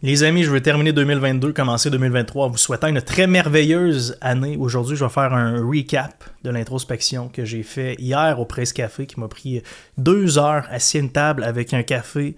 Les 0.00 0.22
amis, 0.22 0.44
je 0.44 0.50
veux 0.52 0.60
terminer 0.60 0.92
2022, 0.92 1.52
commencer 1.52 1.90
2023 1.90 2.46
en 2.46 2.50
vous 2.50 2.56
souhaitant 2.56 2.86
une 2.86 3.02
très 3.02 3.26
merveilleuse 3.26 4.16
année. 4.20 4.56
Aujourd'hui, 4.56 4.94
je 4.94 5.04
vais 5.04 5.10
faire 5.10 5.34
un 5.34 5.60
recap 5.66 6.22
de 6.44 6.50
l'introspection 6.50 7.28
que 7.28 7.44
j'ai 7.44 7.64
fait 7.64 7.96
hier 7.98 8.38
au 8.38 8.44
Presse 8.44 8.72
Café 8.72 9.06
qui 9.06 9.18
m'a 9.18 9.26
pris 9.26 9.60
deux 9.96 10.38
heures 10.38 10.68
assis 10.70 10.98
à 10.98 11.00
une 11.00 11.10
table 11.10 11.42
avec 11.42 11.74
un 11.74 11.82
café, 11.82 12.36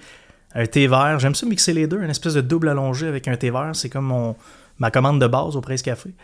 un 0.54 0.64
thé 0.64 0.86
vert. 0.86 1.18
J'aime 1.18 1.34
ça 1.34 1.44
mixer 1.44 1.74
les 1.74 1.86
deux, 1.86 2.00
une 2.00 2.08
espèce 2.08 2.32
de 2.32 2.40
double 2.40 2.70
allongé 2.70 3.06
avec 3.06 3.28
un 3.28 3.36
thé 3.36 3.51
vert. 3.51 3.72
C'est 3.74 3.90
comme 3.90 4.35
ma 4.79 4.90
commande 4.90 5.21
de 5.21 5.27
base 5.27 5.54
au 5.54 5.61
Presse 5.61 5.83
Café. 5.83 6.15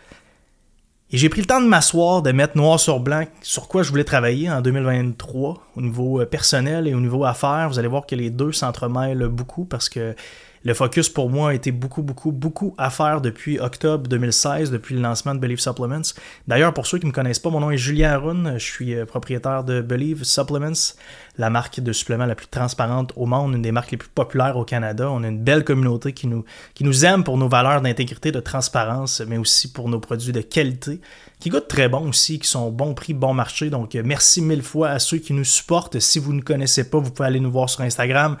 Et 1.11 1.17
j'ai 1.17 1.29
pris 1.29 1.41
le 1.41 1.47
temps 1.47 1.61
de 1.61 1.67
m'asseoir, 1.67 2.23
de 2.23 2.31
mettre 2.31 2.57
noir 2.57 2.79
sur 2.79 2.99
blanc 2.99 3.25
sur 3.43 3.67
quoi 3.67 3.83
je 3.83 3.91
voulais 3.91 4.03
travailler 4.03 4.49
en 4.49 4.61
2023 4.61 5.67
au 5.75 5.81
niveau 5.81 6.25
personnel 6.25 6.87
et 6.87 6.95
au 6.95 6.99
niveau 6.99 7.25
affaires. 7.25 7.69
Vous 7.69 7.77
allez 7.77 7.87
voir 7.87 8.07
que 8.07 8.15
les 8.15 8.31
deux 8.31 8.53
s'entremêlent 8.53 9.27
beaucoup 9.27 9.65
parce 9.65 9.87
que 9.87 10.15
le 10.63 10.73
focus 10.73 11.09
pour 11.09 11.29
moi 11.29 11.51
a 11.51 11.53
été 11.53 11.71
beaucoup, 11.71 12.01
beaucoup, 12.01 12.31
beaucoup 12.31 12.75
à 12.77 12.89
faire 12.89 13.21
depuis 13.21 13.59
octobre 13.59 14.07
2016, 14.07 14.71
depuis 14.71 14.95
le 14.95 15.01
lancement 15.01 15.35
de 15.35 15.39
Believe 15.39 15.59
Supplements. 15.59 16.13
D'ailleurs, 16.47 16.73
pour 16.73 16.87
ceux 16.87 16.97
qui 16.97 17.05
ne 17.05 17.11
me 17.11 17.15
connaissent 17.15 17.39
pas, 17.39 17.49
mon 17.49 17.59
nom 17.59 17.71
est 17.71 17.77
Julien 17.77 18.11
Arun. 18.11 18.57
Je 18.57 18.63
suis 18.63 18.95
euh, 18.95 19.05
propriétaire 19.05 19.63
de 19.63 19.81
Believe 19.81 20.23
Supplements, 20.23 20.95
la 21.37 21.49
marque 21.49 21.79
de 21.79 21.91
suppléments 21.93 22.25
la 22.25 22.35
plus 22.35 22.47
transparente 22.47 23.13
au 23.15 23.25
monde, 23.25 23.53
une 23.53 23.61
des 23.61 23.71
marques 23.71 23.91
les 23.91 23.97
plus 23.97 24.09
populaires 24.09 24.57
au 24.57 24.65
Canada. 24.65 25.09
On 25.11 25.23
a 25.23 25.27
une 25.27 25.43
belle 25.43 25.63
communauté 25.63 26.13
qui 26.13 26.27
nous, 26.27 26.43
qui 26.73 26.83
nous 26.83 27.05
aime 27.05 27.23
pour 27.23 27.37
nos 27.37 27.47
valeurs 27.47 27.81
d'intégrité, 27.81 28.31
de 28.31 28.39
transparence, 28.39 29.21
mais 29.27 29.37
aussi 29.37 29.71
pour 29.71 29.89
nos 29.89 29.99
produits 29.99 30.31
de 30.31 30.41
qualité, 30.41 30.99
qui 31.39 31.49
goûtent 31.49 31.67
très 31.67 31.87
bon 31.87 32.09
aussi, 32.09 32.39
qui 32.39 32.47
sont 32.47 32.71
bon 32.71 32.93
prix, 32.93 33.13
bon 33.13 33.33
marché. 33.33 33.69
Donc, 33.69 33.93
merci 33.95 34.41
mille 34.41 34.63
fois 34.63 34.89
à 34.89 34.99
ceux 34.99 35.17
qui 35.17 35.33
nous 35.33 35.43
supportent. 35.43 35.99
Si 35.99 36.19
vous 36.19 36.33
ne 36.33 36.41
connaissez 36.41 36.89
pas, 36.89 36.99
vous 36.99 37.11
pouvez 37.11 37.27
aller 37.27 37.39
nous 37.39 37.51
voir 37.51 37.69
sur 37.69 37.81
Instagram 37.81 38.37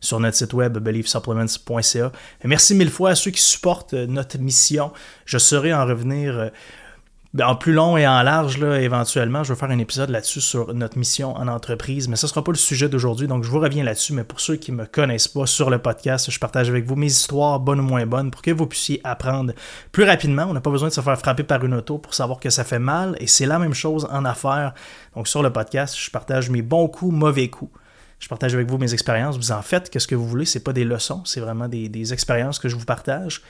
sur 0.00 0.20
notre 0.20 0.36
site 0.36 0.52
web 0.52 0.78
believesupplements.ca. 0.78 2.12
Merci 2.44 2.74
mille 2.74 2.90
fois 2.90 3.10
à 3.10 3.14
ceux 3.14 3.30
qui 3.30 3.42
supportent 3.42 3.94
euh, 3.94 4.06
notre 4.06 4.38
mission. 4.38 4.92
Je 5.24 5.38
saurai 5.38 5.74
en 5.74 5.86
revenir 5.86 6.38
euh, 6.38 6.48
en 7.42 7.56
plus 7.56 7.72
long 7.72 7.96
et 7.96 8.06
en 8.06 8.22
large, 8.22 8.58
là, 8.58 8.80
éventuellement, 8.80 9.44
je 9.44 9.52
vais 9.52 9.58
faire 9.58 9.70
un 9.70 9.78
épisode 9.78 10.10
là-dessus 10.10 10.40
sur 10.40 10.72
notre 10.74 10.98
mission 10.98 11.36
en 11.36 11.48
entreprise, 11.48 12.08
mais 12.08 12.16
ce 12.16 12.26
ne 12.26 12.30
sera 12.30 12.42
pas 12.42 12.52
le 12.52 12.56
sujet 12.56 12.88
d'aujourd'hui, 12.88 13.26
donc 13.26 13.44
je 13.44 13.50
vous 13.50 13.58
reviens 13.58 13.84
là-dessus. 13.84 14.12
Mais 14.12 14.24
pour 14.24 14.40
ceux 14.40 14.56
qui 14.56 14.72
ne 14.72 14.78
me 14.78 14.86
connaissent 14.86 15.28
pas 15.28 15.46
sur 15.46 15.70
le 15.70 15.78
podcast, 15.78 16.30
je 16.30 16.38
partage 16.38 16.68
avec 16.70 16.86
vous 16.86 16.96
mes 16.96 17.06
histoires, 17.06 17.60
bonnes 17.60 17.80
ou 17.80 17.84
moins 17.84 18.06
bonnes, 18.06 18.30
pour 18.30 18.42
que 18.42 18.50
vous 18.50 18.66
puissiez 18.66 19.00
apprendre 19.04 19.52
plus 19.92 20.04
rapidement. 20.04 20.46
On 20.48 20.54
n'a 20.54 20.60
pas 20.60 20.70
besoin 20.70 20.88
de 20.88 20.94
se 20.94 21.00
faire 21.00 21.18
frapper 21.18 21.42
par 21.42 21.64
une 21.64 21.74
auto 21.74 21.98
pour 21.98 22.14
savoir 22.14 22.40
que 22.40 22.50
ça 22.50 22.64
fait 22.64 22.78
mal, 22.78 23.16
et 23.20 23.26
c'est 23.26 23.46
la 23.46 23.58
même 23.58 23.74
chose 23.74 24.08
en 24.10 24.24
affaires. 24.24 24.72
Donc 25.14 25.28
sur 25.28 25.42
le 25.42 25.52
podcast, 25.52 25.96
je 25.98 26.10
partage 26.10 26.50
mes 26.50 26.62
bons 26.62 26.88
coups, 26.88 27.14
mauvais 27.14 27.48
coups. 27.48 27.72
Je 28.18 28.28
partage 28.28 28.54
avec 28.54 28.68
vous 28.68 28.78
mes 28.78 28.92
expériences. 28.92 29.36
Vous 29.36 29.52
en 29.52 29.62
faites 29.62 29.90
qu'est-ce 29.90 30.08
que 30.08 30.14
vous 30.14 30.26
voulez. 30.26 30.46
C'est 30.46 30.64
pas 30.64 30.72
des 30.72 30.84
leçons, 30.84 31.22
c'est 31.24 31.40
vraiment 31.40 31.68
des, 31.68 32.12
expériences 32.12 32.58
que 32.58 32.68
je 32.68 32.76
vous 32.76 32.84
partage. 32.84 33.42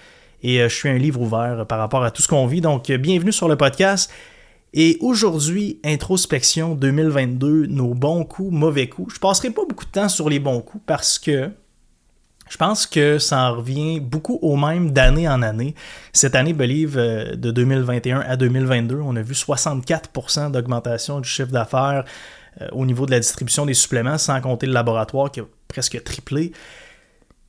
Et 0.42 0.60
euh, 0.60 0.68
je 0.68 0.74
suis 0.74 0.88
un 0.88 0.98
livre 0.98 1.20
ouvert 1.20 1.66
par 1.66 1.78
rapport 1.78 2.04
à 2.04 2.10
tout 2.10 2.22
ce 2.22 2.28
qu'on 2.28 2.46
vit. 2.46 2.60
Donc, 2.60 2.90
euh, 2.90 2.98
bienvenue 2.98 3.32
sur 3.32 3.48
le 3.48 3.56
podcast. 3.56 4.10
Et 4.74 4.98
aujourd'hui, 5.00 5.80
introspection 5.84 6.74
2022, 6.74 7.66
nos 7.66 7.94
bons 7.94 8.24
coups, 8.24 8.52
mauvais 8.52 8.88
coups. 8.88 9.14
Je 9.14 9.20
passerai 9.20 9.50
pas 9.50 9.62
beaucoup 9.66 9.86
de 9.86 9.90
temps 9.90 10.08
sur 10.08 10.28
les 10.28 10.38
bons 10.38 10.60
coups 10.60 10.82
parce 10.86 11.18
que 11.18 11.50
je 12.48 12.56
pense 12.56 12.86
que 12.86 13.18
ça 13.18 13.50
en 13.50 13.56
revient 13.56 14.00
beaucoup 14.00 14.38
au 14.42 14.56
même 14.56 14.92
d'année 14.92 15.28
en 15.28 15.42
année. 15.42 15.74
Cette 16.12 16.34
année, 16.34 16.52
Believe, 16.52 16.96
euh, 16.96 17.34
de 17.34 17.50
2021 17.50 18.20
à 18.20 18.36
2022, 18.36 18.96
on 18.96 19.16
a 19.16 19.22
vu 19.22 19.34
64% 19.34 20.52
d'augmentation 20.52 21.20
du 21.20 21.28
chiffre 21.28 21.50
d'affaires, 21.50 22.04
au 22.72 22.86
niveau 22.86 23.06
de 23.06 23.10
la 23.10 23.20
distribution 23.20 23.66
des 23.66 23.74
suppléments, 23.74 24.18
sans 24.18 24.40
compter 24.40 24.66
le 24.66 24.72
laboratoire 24.72 25.30
qui 25.30 25.40
a 25.40 25.44
presque 25.68 26.02
triplé. 26.02 26.52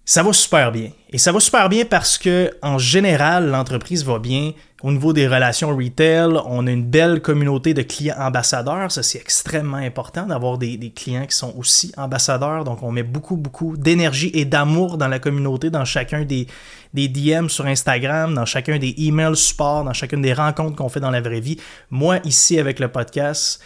Ça 0.10 0.24
va 0.24 0.32
super 0.32 0.72
bien. 0.72 0.92
Et 1.10 1.18
ça 1.18 1.34
va 1.34 1.42
super 1.42 1.68
bien 1.68 1.84
parce 1.84 2.18
que, 2.18 2.50
en 2.62 2.78
général, 2.78 3.50
l'entreprise 3.50 4.06
va 4.06 4.20
bien. 4.20 4.54
Au 4.82 4.90
niveau 4.90 5.12
des 5.12 5.28
relations 5.28 5.76
retail, 5.76 6.40
on 6.46 6.66
a 6.66 6.72
une 6.72 6.86
belle 6.86 7.22
communauté 7.22 7.74
de 7.74 7.82
clients 7.82 8.16
ambassadeurs. 8.18 8.90
Ça, 8.90 9.04
c'est 9.04 9.18
extrêmement 9.18 9.76
important 9.76 10.26
d'avoir 10.26 10.58
des, 10.58 10.94
clients 10.96 11.26
qui 11.26 11.36
sont 11.36 11.54
aussi 11.58 11.92
ambassadeurs. 11.98 12.64
Donc, 12.64 12.84
on 12.84 12.92
met 12.94 13.04
beaucoup, 13.04 13.36
beaucoup 13.36 13.76
d'énergie 13.76 14.32
et 14.34 14.46
d'amour 14.46 14.98
dans 14.98 15.10
la 15.10 15.20
communauté, 15.20 15.70
dans 15.70 15.84
chacun 15.84 16.24
des, 16.24 16.48
des 16.94 17.10
DM 17.10 17.50
sur 17.50 17.66
Instagram, 17.66 18.34
dans 18.34 18.46
chacun 18.46 18.78
des 18.78 18.96
emails 19.00 19.36
support, 19.36 19.84
dans 19.84 19.92
chacune 19.92 20.22
des 20.22 20.32
rencontres 20.32 20.78
qu'on 20.78 20.88
fait 20.88 21.02
dans 21.02 21.12
la 21.12 21.20
vraie 21.20 21.42
vie. 21.42 21.58
Moi, 21.92 22.20
ici, 22.24 22.58
avec 22.58 22.80
le 22.80 22.88
podcast, 22.88 23.62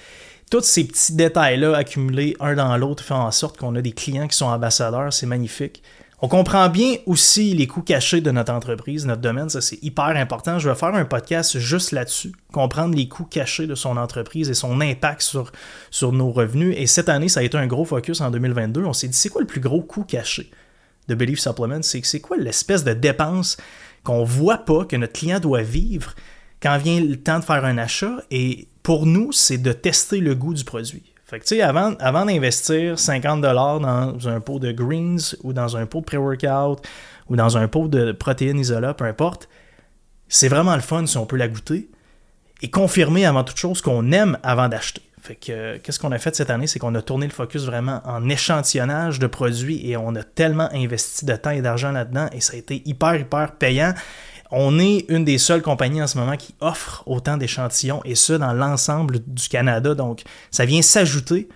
tous 0.52 0.64
ces 0.64 0.84
petits 0.84 1.14
détails-là 1.14 1.76
accumulés 1.76 2.36
un 2.42 2.54
dans 2.56 2.76
l'autre 2.78 3.04
font 3.04 3.16
en 3.16 3.32
sorte 3.32 3.58
qu'on 3.58 3.74
a 3.76 3.82
des 3.82 3.94
clients 3.94 4.28
qui 4.28 4.38
sont 4.38 4.48
ambassadeurs, 4.48 5.14
c'est 5.14 5.26
magnifique. 5.26 5.82
On 6.22 6.28
comprend 6.28 6.68
bien 6.70 6.98
aussi 7.08 7.54
les 7.56 7.66
coûts 7.68 7.82
cachés 7.82 8.20
de 8.20 8.30
notre 8.30 8.52
entreprise, 8.52 9.06
notre 9.06 9.22
domaine, 9.22 9.50
ça 9.50 9.62
c'est 9.62 9.82
hyper 9.82 10.10
important. 10.10 10.60
Je 10.60 10.70
vais 10.70 10.76
faire 10.76 10.94
un 10.94 11.06
podcast 11.06 11.58
juste 11.58 11.94
là-dessus, 11.94 12.34
comprendre 12.52 12.96
les 12.96 13.08
coûts 13.08 13.24
cachés 13.24 13.66
de 13.66 13.76
son 13.76 13.96
entreprise 13.96 14.50
et 14.50 14.54
son 14.54 14.82
impact 14.82 15.22
sur, 15.22 15.54
sur 15.90 16.12
nos 16.12 16.32
revenus. 16.32 16.76
Et 16.78 16.86
cette 16.86 17.08
année, 17.08 17.30
ça 17.30 17.40
a 17.40 17.44
été 17.44 17.58
un 17.58 17.66
gros 17.66 17.86
focus 17.86 18.20
en 18.20 18.30
2022. 18.30 18.84
On 18.84 18.94
s'est 18.94 19.08
dit, 19.08 19.18
c'est 19.18 19.30
quoi 19.30 19.42
le 19.42 19.48
plus 19.48 19.62
gros 19.62 19.82
coût 19.82 20.04
caché 20.04 20.52
de 21.08 21.16
Belief 21.16 21.40
Supplement? 21.40 21.82
C'est, 21.82 22.06
c'est 22.06 22.20
quoi 22.20 22.36
l'espèce 22.38 22.84
de 22.84 22.94
dépense 22.94 23.56
qu'on 24.04 24.26
voit 24.26 24.60
pas, 24.60 24.84
que 24.84 24.98
notre 24.98 25.14
client 25.14 25.40
doit 25.40 25.64
vivre 25.64 26.14
quand 26.62 26.78
vient 26.78 27.00
le 27.00 27.16
temps 27.16 27.40
de 27.40 27.46
faire 27.46 27.64
un 27.64 27.78
achat? 27.78 28.18
Et 28.30 28.68
pour 28.84 29.06
nous, 29.06 29.32
c'est 29.32 29.58
de 29.58 29.72
tester 29.72 30.20
le 30.20 30.36
goût 30.36 30.54
du 30.54 30.64
produit. 30.64 31.04
Fait 31.26 31.40
que, 31.40 31.62
avant, 31.62 31.94
avant 32.00 32.26
d'investir 32.26 32.96
50$ 32.96 33.42
dans 33.42 34.28
un 34.28 34.40
pot 34.42 34.60
de 34.60 34.72
greens 34.72 35.38
ou 35.44 35.54
dans 35.54 35.78
un 35.78 35.86
pot 35.86 36.02
de 36.02 36.06
pré-workout 36.06 36.86
ou 37.30 37.36
dans 37.38 37.58
un 37.58 37.70
pot 37.70 37.88
de 37.88 38.12
protéines 38.12 38.60
isola, 38.60 38.94
peu 38.94 39.06
importe, 39.06 39.48
c'est 40.28 40.50
vraiment 40.50 40.76
le 40.76 40.82
fun 40.82 41.06
si 41.06 41.18
on 41.18 41.26
peut 41.26 41.38
la 41.38 41.48
goûter 41.48 41.90
et 42.62 42.70
confirmer 42.70 43.26
avant 43.26 43.44
toute 43.44 43.58
chose 43.58 43.82
qu'on 43.82 44.12
aime 44.12 44.38
avant 44.44 44.68
d'acheter. 44.68 45.02
Fait 45.22 45.36
que, 45.36 45.78
qu'est-ce 45.78 46.00
qu'on 46.00 46.12
a 46.12 46.18
fait 46.18 46.36
cette 46.36 46.50
année? 46.50 46.68
C'est 46.68 46.80
qu'on 46.80 46.96
a 46.96 47.02
tourné 47.02 47.28
le 47.28 47.32
focus 47.32 47.64
vraiment 47.64 48.02
en 48.06 48.28
échantillonnage 48.28 49.20
de 49.20 49.28
produits 49.28 49.88
et 49.88 49.96
on 49.96 50.16
a 50.16 50.24
tellement 50.24 50.68
investi 50.74 51.26
de 51.26 51.36
temps 51.36 51.52
et 51.52 51.62
d'argent 51.62 51.92
là-dedans 51.92 52.28
et 52.34 52.42
ça 52.42 52.54
a 52.54 52.58
été 52.58 52.82
hyper, 52.86 53.16
hyper 53.16 53.54
payant. 53.54 53.94
On 54.52 54.80
est 54.80 55.06
une 55.08 55.24
des 55.24 55.38
seules 55.38 55.62
compagnies 55.62 56.02
en 56.02 56.08
ce 56.08 56.18
moment 56.18 56.36
qui 56.36 56.54
offre 56.60 57.04
autant 57.06 57.38
d'échantillons 57.38 58.02
et 58.04 58.16
ce 58.16 58.34
dans 58.34 58.54
l'ensemble 58.54 59.20
du 59.26 59.48
Canada. 59.48 59.96
Donc, 59.96 60.24
ça 60.52 60.66
vient 60.66 60.82
s'ajouter 60.82 61.48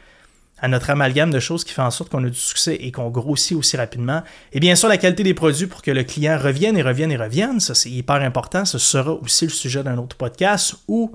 à 0.60 0.70
notre 0.70 0.90
amalgame 0.90 1.30
de 1.30 1.40
choses 1.40 1.66
qui 1.66 1.74
fait 1.74 1.82
en 1.82 1.92
sorte 1.92 2.10
qu'on 2.10 2.24
a 2.24 2.30
du 2.30 2.40
succès 2.40 2.76
et 2.80 2.92
qu'on 2.92 3.10
grossit 3.10 3.58
aussi 3.58 3.76
rapidement. 3.76 4.24
Et 4.54 4.62
bien 4.62 4.76
sûr, 4.76 4.88
la 4.88 4.98
qualité 4.98 5.24
des 5.24 5.34
produits 5.34 5.68
pour 5.68 5.82
que 5.82 5.92
le 5.92 6.04
client 6.04 6.40
revienne 6.42 6.78
et 6.78 6.82
revienne 6.82 7.12
et 7.12 7.18
revienne, 7.18 7.60
ça 7.60 7.76
c'est 7.76 7.92
hyper 7.92 8.16
important. 8.16 8.64
Ce 8.64 8.78
sera 8.78 9.12
aussi 9.12 9.46
le 9.46 9.52
sujet 9.52 9.84
d'un 9.84 9.98
autre 9.98 10.16
podcast 10.16 10.76
où 10.88 11.12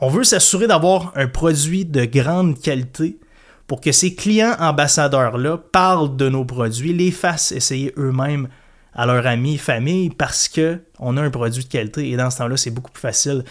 on 0.00 0.08
veut 0.08 0.22
s'assurer 0.22 0.68
d'avoir 0.68 1.12
un 1.16 1.26
produit 1.26 1.84
de 1.84 2.04
grande 2.04 2.60
qualité 2.60 3.18
pour 3.66 3.80
que 3.80 3.90
ces 3.90 4.14
clients 4.14 4.54
ambassadeurs-là 4.60 5.58
parlent 5.58 6.16
de 6.16 6.28
nos 6.28 6.44
produits, 6.44 6.92
les 6.92 7.10
fassent 7.10 7.50
essayer 7.52 7.92
eux-mêmes 7.98 8.48
à 8.94 9.06
leurs 9.06 9.26
amis, 9.26 9.58
famille, 9.58 10.10
parce 10.10 10.48
qu'on 10.48 11.16
a 11.16 11.22
un 11.22 11.30
produit 11.30 11.64
de 11.64 11.68
qualité. 11.68 12.10
Et 12.10 12.16
dans 12.16 12.30
ce 12.30 12.38
temps-là, 12.38 12.56
c'est 12.56 12.70
beaucoup 12.70 12.90
plus 12.90 13.00
facile 13.00 13.44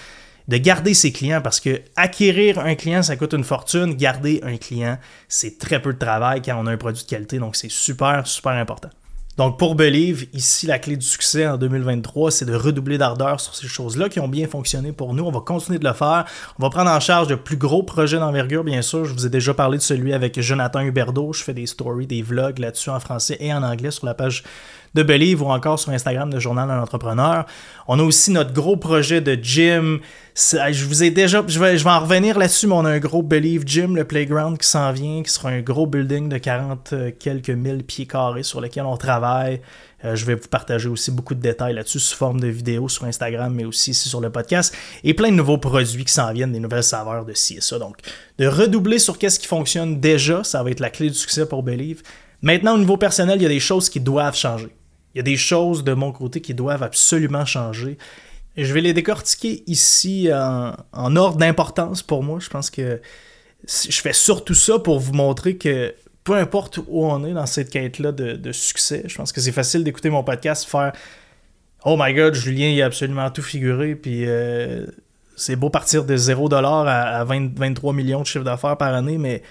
de 0.47 0.57
garder 0.57 0.93
ses 0.93 1.11
clients 1.11 1.41
parce 1.41 1.59
que 1.59 1.81
acquérir 1.95 2.59
un 2.59 2.75
client, 2.75 3.03
ça 3.03 3.17
coûte 3.17 3.33
une 3.33 3.43
fortune. 3.43 3.95
Garder 3.95 4.39
un 4.43 4.57
client, 4.57 4.97
c'est 5.27 5.57
très 5.57 5.81
peu 5.81 5.93
de 5.93 5.99
travail 5.99 6.41
quand 6.41 6.57
on 6.57 6.67
a 6.67 6.71
un 6.71 6.77
produit 6.77 7.03
de 7.03 7.09
qualité. 7.09 7.39
Donc, 7.39 7.55
c'est 7.55 7.71
super, 7.71 8.25
super 8.25 8.53
important. 8.53 8.89
Donc 9.37 9.59
pour 9.59 9.75
Believe, 9.75 10.25
ici 10.33 10.65
la 10.65 10.79
clé 10.79 10.97
du 10.97 11.05
succès 11.05 11.45
en 11.45 11.57
2023, 11.57 12.31
c'est 12.31 12.45
de 12.45 12.55
redoubler 12.55 12.97
d'ardeur 12.97 13.39
sur 13.39 13.53
ces 13.53 13.67
choses-là 13.67 14.09
qui 14.09 14.19
ont 14.19 14.27
bien 14.27 14.47
fonctionné 14.47 14.93
pour 14.93 15.13
nous. 15.13 15.23
On 15.23 15.31
va 15.31 15.41
continuer 15.41 15.77
de 15.77 15.87
le 15.87 15.93
faire. 15.93 16.25
On 16.57 16.63
va 16.63 16.71
prendre 16.71 16.89
en 16.89 16.99
charge 16.99 17.27
de 17.27 17.35
plus 17.35 17.55
gros 17.55 17.83
projets 17.83 18.17
d'envergure, 18.17 18.63
bien 18.63 18.81
sûr. 18.81 19.05
Je 19.05 19.13
vous 19.13 19.27
ai 19.27 19.29
déjà 19.29 19.53
parlé 19.53 19.77
de 19.77 19.83
celui 19.83 20.11
avec 20.11 20.41
Jonathan 20.41 20.79
Huberdeau. 20.79 21.33
Je 21.33 21.43
fais 21.43 21.53
des 21.53 21.67
stories, 21.67 22.07
des 22.07 22.23
vlogs 22.23 22.57
là-dessus 22.57 22.89
en 22.89 22.99
français 22.99 23.37
et 23.39 23.53
en 23.53 23.61
anglais 23.61 23.91
sur 23.91 24.07
la 24.07 24.15
page 24.15 24.43
de 24.97 25.03
Believe 25.03 25.43
ou 25.43 25.49
encore 25.49 25.79
sur 25.79 25.91
Instagram 25.91 26.33
de 26.33 26.39
Journal 26.39 26.67
d'un 26.67 26.81
entrepreneur. 26.81 27.45
On 27.87 27.99
a 27.99 28.03
aussi 28.03 28.31
notre 28.31 28.51
gros 28.51 28.77
projet 28.77 29.21
de 29.21 29.37
gym. 29.41 29.99
Je 30.35 30.85
vous 30.85 31.03
ai 31.03 31.11
déjà, 31.11 31.43
je 31.47 31.59
vais, 31.59 31.77
je 31.77 31.83
vais 31.83 31.89
en 31.89 31.99
revenir 31.99 32.37
là-dessus, 32.37 32.67
mais 32.67 32.73
on 32.73 32.85
a 32.85 32.89
un 32.89 32.99
gros 32.99 33.21
Believe 33.21 33.63
Gym, 33.65 33.95
le 33.95 34.03
playground 34.03 34.57
qui 34.57 34.67
s'en 34.67 34.91
vient, 34.91 35.21
qui 35.23 35.31
sera 35.31 35.49
un 35.49 35.61
gros 35.61 35.87
building 35.87 36.29
de 36.29 36.37
40 36.37 36.93
euh, 36.93 37.11
quelques 37.17 37.49
mille 37.49 37.83
pieds 37.83 38.07
carrés 38.07 38.43
sur 38.43 38.59
lequel 38.59 38.85
on 38.85 38.97
travaille. 38.97 39.61
Euh, 40.05 40.15
je 40.15 40.25
vais 40.25 40.35
vous 40.35 40.47
partager 40.47 40.89
aussi 40.89 41.11
beaucoup 41.11 41.33
de 41.33 41.41
détails 41.41 41.73
là-dessus 41.73 41.99
sous 41.99 42.15
forme 42.15 42.39
de 42.39 42.47
vidéos 42.47 42.89
sur 42.89 43.05
Instagram, 43.05 43.53
mais 43.53 43.65
aussi 43.65 43.91
ici 43.91 44.09
sur 44.09 44.21
le 44.21 44.31
podcast. 44.31 44.75
Et 45.03 45.13
plein 45.13 45.29
de 45.29 45.35
nouveaux 45.35 45.57
produits 45.57 46.05
qui 46.05 46.13
s'en 46.13 46.31
viennent, 46.33 46.51
des 46.51 46.59
nouvelles 46.59 46.83
saveurs 46.83 47.25
de 47.25 47.33
ci 47.33 47.57
et 47.57 47.61
ça. 47.61 47.79
Donc, 47.79 47.97
de 48.37 48.47
redoubler 48.47 48.99
sur 48.99 49.17
qu'est-ce 49.17 49.39
qui 49.39 49.47
fonctionne 49.47 49.99
déjà, 49.99 50.43
ça 50.43 50.63
va 50.63 50.71
être 50.71 50.79
la 50.79 50.89
clé 50.89 51.09
du 51.09 51.15
succès 51.15 51.47
pour 51.47 51.63
Believe. 51.63 52.01
Maintenant, 52.41 52.75
au 52.75 52.77
niveau 52.77 52.97
personnel, 52.97 53.39
il 53.39 53.43
y 53.43 53.47
a 53.47 53.49
des 53.49 53.59
choses 53.59 53.89
qui 53.89 53.99
doivent 53.99 54.35
changer. 54.35 54.69
Il 55.17 55.21
y 55.21 55.21
a 55.21 55.23
des 55.23 55.35
choses 55.35 55.83
de 55.83 55.95
mon 55.95 56.11
côté 56.11 56.41
qui 56.41 56.53
doivent 56.53 56.83
absolument 56.83 57.43
changer. 57.43 57.97
Je 58.55 58.71
vais 58.71 58.81
les 58.81 58.93
décortiquer 58.93 59.63
ici 59.65 60.29
en, 60.31 61.15
ordre 61.15 61.37
d'importance 61.37 62.03
pour 62.03 62.21
moi. 62.21 62.37
Je 62.39 62.49
pense 62.49 62.69
que 62.69 63.01
je 63.67 63.99
fais 63.99 64.13
surtout 64.13 64.53
ça 64.53 64.77
pour 64.77 64.99
vous 64.99 65.13
montrer 65.13 65.57
que 65.57 65.95
peu 66.23 66.35
importe 66.35 66.77
où 66.87 67.03
on 67.03 67.25
est 67.25 67.33
dans 67.33 67.47
cette 67.47 67.71
quête-là 67.71 68.11
de, 68.11 68.51
succès, 68.51 69.05
je 69.07 69.15
pense 69.15 69.31
que 69.31 69.41
c'est 69.41 69.51
facile 69.51 69.83
d'écouter 69.83 70.11
mon 70.11 70.23
podcast, 70.23 70.69
faire 70.69 70.93
Oh 71.83 71.95
my 71.99 72.13
god, 72.13 72.35
Julien, 72.35 72.67
il 72.67 72.79
a 72.83 72.85
absolument 72.85 73.31
tout 73.31 73.41
figuré, 73.41 73.95
puis 73.95 74.25
euh, 74.27 74.85
c'est 75.35 75.55
beau 75.55 75.71
partir 75.71 76.05
de 76.05 76.15
0$ 76.15 76.87
à, 76.87 77.21
à 77.21 77.23
23 77.23 77.91
millions 77.91 78.21
de 78.21 78.27
chiffre 78.27 78.45
d'affaires 78.45 78.77
par 78.77 78.93
année, 78.93 79.17
mais 79.17 79.41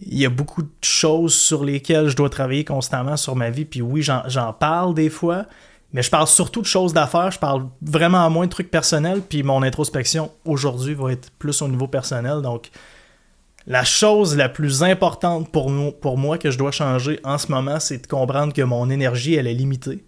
il 0.00 0.18
y 0.18 0.26
a 0.26 0.30
beaucoup 0.30 0.62
de 0.62 0.68
choses 0.82 1.34
sur 1.34 1.64
lesquelles 1.64 2.08
je 2.08 2.16
dois 2.16 2.28
travailler 2.28 2.64
constamment 2.64 3.16
sur 3.16 3.36
ma 3.36 3.50
vie. 3.50 3.64
Puis 3.64 3.82
oui, 3.82 4.02
j'en 4.02 4.52
parle 4.52 4.94
des 4.94 5.10
fois, 5.10 5.46
mais 5.92 6.02
je 6.02 6.10
parle 6.10 6.26
surtout 6.26 6.60
de 6.60 6.66
choses 6.66 6.92
d'affaires. 6.92 7.30
Je 7.30 7.38
parle 7.38 7.66
vraiment 7.82 8.28
moins 8.30 8.46
de 8.46 8.50
trucs 8.50 8.70
personnels. 8.70 9.22
Puis 9.22 9.42
mon 9.42 9.62
introspection 9.62 10.30
aujourd'hui 10.44 10.94
va 10.94 11.12
être 11.12 11.30
plus 11.38 11.62
au 11.62 11.68
niveau 11.68 11.88
personnel. 11.88 12.42
Donc, 12.42 12.70
la 13.66 13.84
chose 13.84 14.36
la 14.36 14.48
plus 14.48 14.82
importante 14.82 15.50
pour, 15.50 15.72
pour 16.00 16.18
moi 16.18 16.38
que 16.38 16.50
je 16.50 16.58
dois 16.58 16.70
changer 16.70 17.18
en 17.24 17.38
ce 17.38 17.50
moment, 17.50 17.80
c'est 17.80 17.98
de 17.98 18.06
comprendre 18.06 18.52
que 18.52 18.62
mon 18.62 18.90
énergie, 18.90 19.34
elle 19.34 19.46
est 19.46 19.54
limitée. 19.54 20.04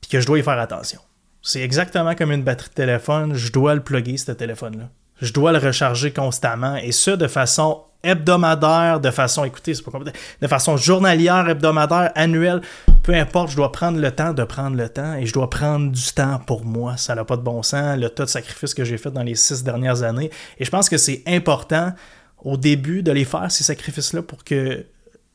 Puis 0.00 0.10
que 0.10 0.20
je 0.20 0.26
dois 0.26 0.38
y 0.38 0.42
faire 0.42 0.58
attention. 0.58 1.00
C'est 1.42 1.62
exactement 1.62 2.14
comme 2.14 2.32
une 2.32 2.42
batterie 2.42 2.68
de 2.68 2.74
téléphone. 2.74 3.34
Je 3.34 3.50
dois 3.50 3.74
le 3.74 3.82
plugger, 3.82 4.16
ce 4.18 4.32
téléphone-là. 4.32 4.90
Je 5.20 5.32
dois 5.32 5.52
le 5.52 5.58
recharger 5.58 6.12
constamment. 6.12 6.76
Et 6.76 6.92
ce, 6.92 7.10
de 7.10 7.26
façon 7.26 7.82
hebdomadaire, 8.02 9.00
de 9.00 9.10
façon, 9.10 9.44
écoutez, 9.44 9.74
c'est 9.74 9.82
pas 9.82 9.90
compliqué, 9.90 10.18
de 10.40 10.46
façon 10.46 10.76
journalière, 10.76 11.48
hebdomadaire, 11.48 12.12
annuelle, 12.14 12.62
peu 13.02 13.14
importe, 13.14 13.50
je 13.50 13.56
dois 13.56 13.72
prendre 13.72 13.98
le 13.98 14.10
temps 14.10 14.32
de 14.32 14.44
prendre 14.44 14.76
le 14.76 14.88
temps 14.88 15.14
et 15.14 15.26
je 15.26 15.32
dois 15.32 15.50
prendre 15.50 15.90
du 15.90 16.12
temps 16.12 16.38
pour 16.46 16.64
moi. 16.64 16.96
Ça 16.96 17.14
n'a 17.14 17.24
pas 17.24 17.36
de 17.36 17.42
bon 17.42 17.62
sens, 17.62 17.98
le 17.98 18.08
tas 18.08 18.24
de 18.24 18.30
sacrifices 18.30 18.74
que 18.74 18.84
j'ai 18.84 18.98
fait 18.98 19.10
dans 19.10 19.22
les 19.22 19.34
six 19.34 19.62
dernières 19.62 20.02
années. 20.02 20.30
Et 20.58 20.64
je 20.64 20.70
pense 20.70 20.88
que 20.88 20.96
c'est 20.96 21.22
important 21.26 21.92
au 22.38 22.56
début 22.56 23.02
de 23.02 23.12
les 23.12 23.24
faire, 23.24 23.50
ces 23.50 23.64
sacrifices-là, 23.64 24.22
pour 24.22 24.44
que 24.44 24.86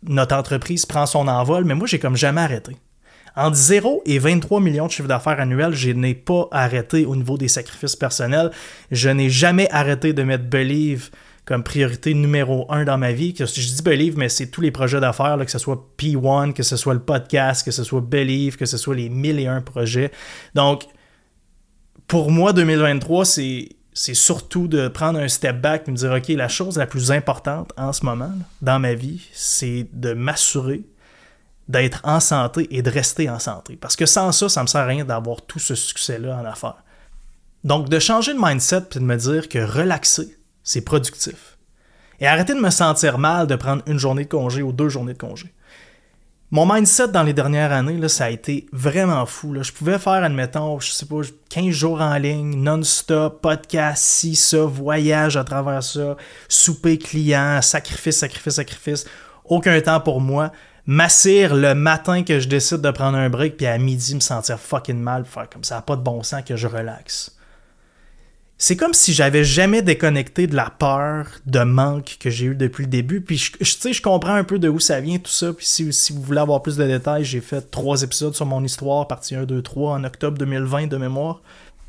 notre 0.04 0.36
entreprise 0.36 0.86
prenne 0.86 1.06
son 1.06 1.28
envol. 1.28 1.66
Mais 1.66 1.76
moi, 1.76 1.88
j'ai 1.88 2.00
comme 2.00 2.16
jamais 2.16 2.42
arrêté. 2.42 2.76
Entre 3.36 3.58
0 3.58 4.04
et 4.06 4.18
23 4.18 4.62
millions 4.62 4.88
de 4.88 4.92
chiffre 4.92 5.08
d'affaires 5.08 5.40
annuel, 5.40 5.74
je 5.74 5.92
n'ai 5.92 6.14
pas 6.14 6.48
arrêté 6.52 7.06
au 7.06 7.16
niveau 7.16 7.38
des 7.38 7.50
sacrifices 7.50 7.96
personnels. 7.96 8.52
Je 8.92 9.10
n'ai 9.10 9.30
jamais 9.30 9.70
arrêté 9.72 10.14
de 10.14 10.24
mettre 10.24 10.46
Believe 10.46 11.10
comme 11.44 11.64
priorité 11.64 12.14
numéro 12.14 12.66
un 12.72 12.86
dans 12.86 12.98
ma 12.98 13.12
vie. 13.12 13.36
Je 13.38 13.44
dis 13.46 13.82
Believe, 13.84 14.18
mais 14.18 14.30
c'est 14.30 14.48
tous 14.48 14.62
les 14.62 14.72
projets 14.72 15.00
d'affaires, 15.00 15.38
que 15.38 15.52
ce 15.52 15.60
soit 15.60 15.92
P1, 15.98 16.54
que 16.54 16.64
ce 16.64 16.78
soit 16.78 16.94
le 16.94 17.02
podcast, 17.02 17.64
que 17.66 17.72
ce 17.72 17.84
soit 17.84 18.02
Believe, 18.02 18.58
que 18.58 18.66
ce 18.66 18.78
soit 18.78 18.96
les 18.96 19.10
1001 19.10 19.62
projets. 19.62 20.12
Donc, 20.56 20.86
pour 22.08 22.32
moi, 22.32 22.54
2023, 22.54 23.26
c'est 23.26 23.70
c'est 23.98 24.14
surtout 24.14 24.68
de 24.68 24.90
prendre 24.90 25.18
un 25.20 25.30
step 25.30 25.62
back 25.62 25.88
et 25.88 25.92
me 25.92 25.96
dire, 25.96 26.12
OK, 26.12 26.28
la 26.28 26.50
chose 26.50 26.78
la 26.78 26.86
plus 26.86 27.12
importante 27.12 27.72
en 27.78 27.94
ce 27.94 28.04
moment 28.04 28.32
dans 28.62 28.78
ma 28.78 28.94
vie, 28.94 29.26
c'est 29.32 29.88
de 29.94 30.14
m'assurer 30.14 30.84
d'être 31.68 32.02
en 32.04 32.20
santé 32.20 32.68
et 32.76 32.82
de 32.82 32.90
rester 32.90 33.30
en 33.30 33.40
santé. 33.40 33.76
Parce 33.76 33.96
que 33.96 34.06
sans 34.06 34.32
ça, 34.32 34.50
ça 34.50 34.62
me 34.62 34.68
sert 34.68 34.82
à 34.82 34.86
rien 34.86 35.06
d'avoir 35.06 35.42
tout 35.42 35.60
ce 35.60 35.76
succès-là 35.76 36.38
en 36.38 36.46
affaires. 36.46 36.84
Donc, 37.64 37.90
de 37.90 37.98
changer 37.98 38.34
de 38.34 38.40
mindset 38.40 38.84
et 38.96 39.00
de 39.00 39.04
me 39.04 39.16
dire 39.16 39.50
que 39.50 39.60
relaxer, 39.60 40.38
c'est 40.64 40.82
productif. 40.82 41.58
Et 42.20 42.28
arrêter 42.28 42.54
de 42.54 42.60
me 42.60 42.70
sentir 42.70 43.18
mal 43.18 43.48
de 43.48 43.56
prendre 43.56 43.82
une 43.88 43.98
journée 43.98 44.26
de 44.26 44.30
congé 44.30 44.62
ou 44.62 44.72
deux 44.72 44.90
journées 44.90 45.14
de 45.14 45.18
congé. 45.18 45.52
Mon 46.52 46.72
mindset 46.72 47.08
dans 47.08 47.24
les 47.24 47.34
dernières 47.34 47.72
années, 47.72 47.98
là, 47.98 48.08
ça 48.08 48.26
a 48.26 48.30
été 48.30 48.68
vraiment 48.72 49.26
fou. 49.26 49.56
Je 49.62 49.72
pouvais 49.72 49.98
faire, 49.98 50.24
admettons, 50.24 50.80
je 50.80 50.92
sais 50.92 51.08
pas, 51.08 51.22
15 51.50 51.70
jours 51.72 52.02
en 52.02 52.16
ligne, 52.18 52.56
non-stop, 52.62 53.42
podcast, 53.42 54.04
ci, 54.04 54.36
ça, 54.36 54.62
voyage 54.62 55.38
à 55.38 55.44
travers 55.44 55.82
ça, 55.82 56.16
souper 56.48 57.00
client, 57.00 57.62
sacrifice, 57.64 58.18
sacrifice, 58.18 58.54
sacrifice. 58.54 59.06
Aucun 59.44 59.82
temps 59.82 60.00
pour 60.00 60.22
moi. 60.22 60.52
M'assire 60.88 61.56
le 61.56 61.74
matin 61.74 62.24
que 62.24 62.40
je 62.40 62.48
décide 62.48 62.82
de 62.82 62.92
prendre 62.92 63.18
un 63.18 63.30
break, 63.30 63.58
puis 63.58 63.66
à 63.66 63.78
midi 63.78 64.16
me 64.16 64.20
sentir 64.20 64.60
fucking 64.60 65.00
mal, 65.00 65.26
faire 65.26 65.50
comme 65.50 65.64
ça, 65.64 65.82
pas 65.82 65.96
de 65.96 66.02
bon 66.02 66.22
sens 66.22 66.44
que 66.44 66.56
je 66.56 66.68
relaxe 66.68 67.36
c'est 68.58 68.78
comme 68.78 68.94
si 68.94 69.14
j'avais 69.14 69.44
jamais 69.44 69.82
déconnecté 69.82 70.48
de 70.48 70.56
la 70.56 70.70
peur 70.70 71.28
de 71.46 71.60
manque 71.60 72.18
que 72.20 72.30
j'ai 72.30 72.46
eu 72.46 72.56
depuis 72.56 72.84
le 72.84 72.90
début. 72.90 73.20
Puis 73.20 73.52
je, 73.60 74.02
comprends 74.02 74.34
un 74.34 74.46
peu 74.46 74.60
de 74.60 74.70
où 74.70 74.80
ça 74.80 75.02
vient 75.02 75.18
tout 75.18 75.32
ça. 75.32 75.52
Puis 75.52 75.66
si, 75.66 75.92
si 75.92 76.14
vous 76.14 76.22
voulez 76.22 76.40
avoir 76.40 76.62
plus 76.62 76.78
de 76.78 76.86
détails, 76.86 77.26
j'ai 77.26 77.42
fait 77.42 77.70
trois 77.70 78.02
épisodes 78.04 78.34
sur 78.34 78.46
mon 78.46 78.64
histoire, 78.64 79.08
partie 79.08 79.36
1, 79.36 79.44
2, 79.44 79.62
3 79.62 79.94
en 79.96 80.04
octobre 80.06 80.38
2020 80.38 80.88
de 80.88 80.98
mémoire. 80.98 81.42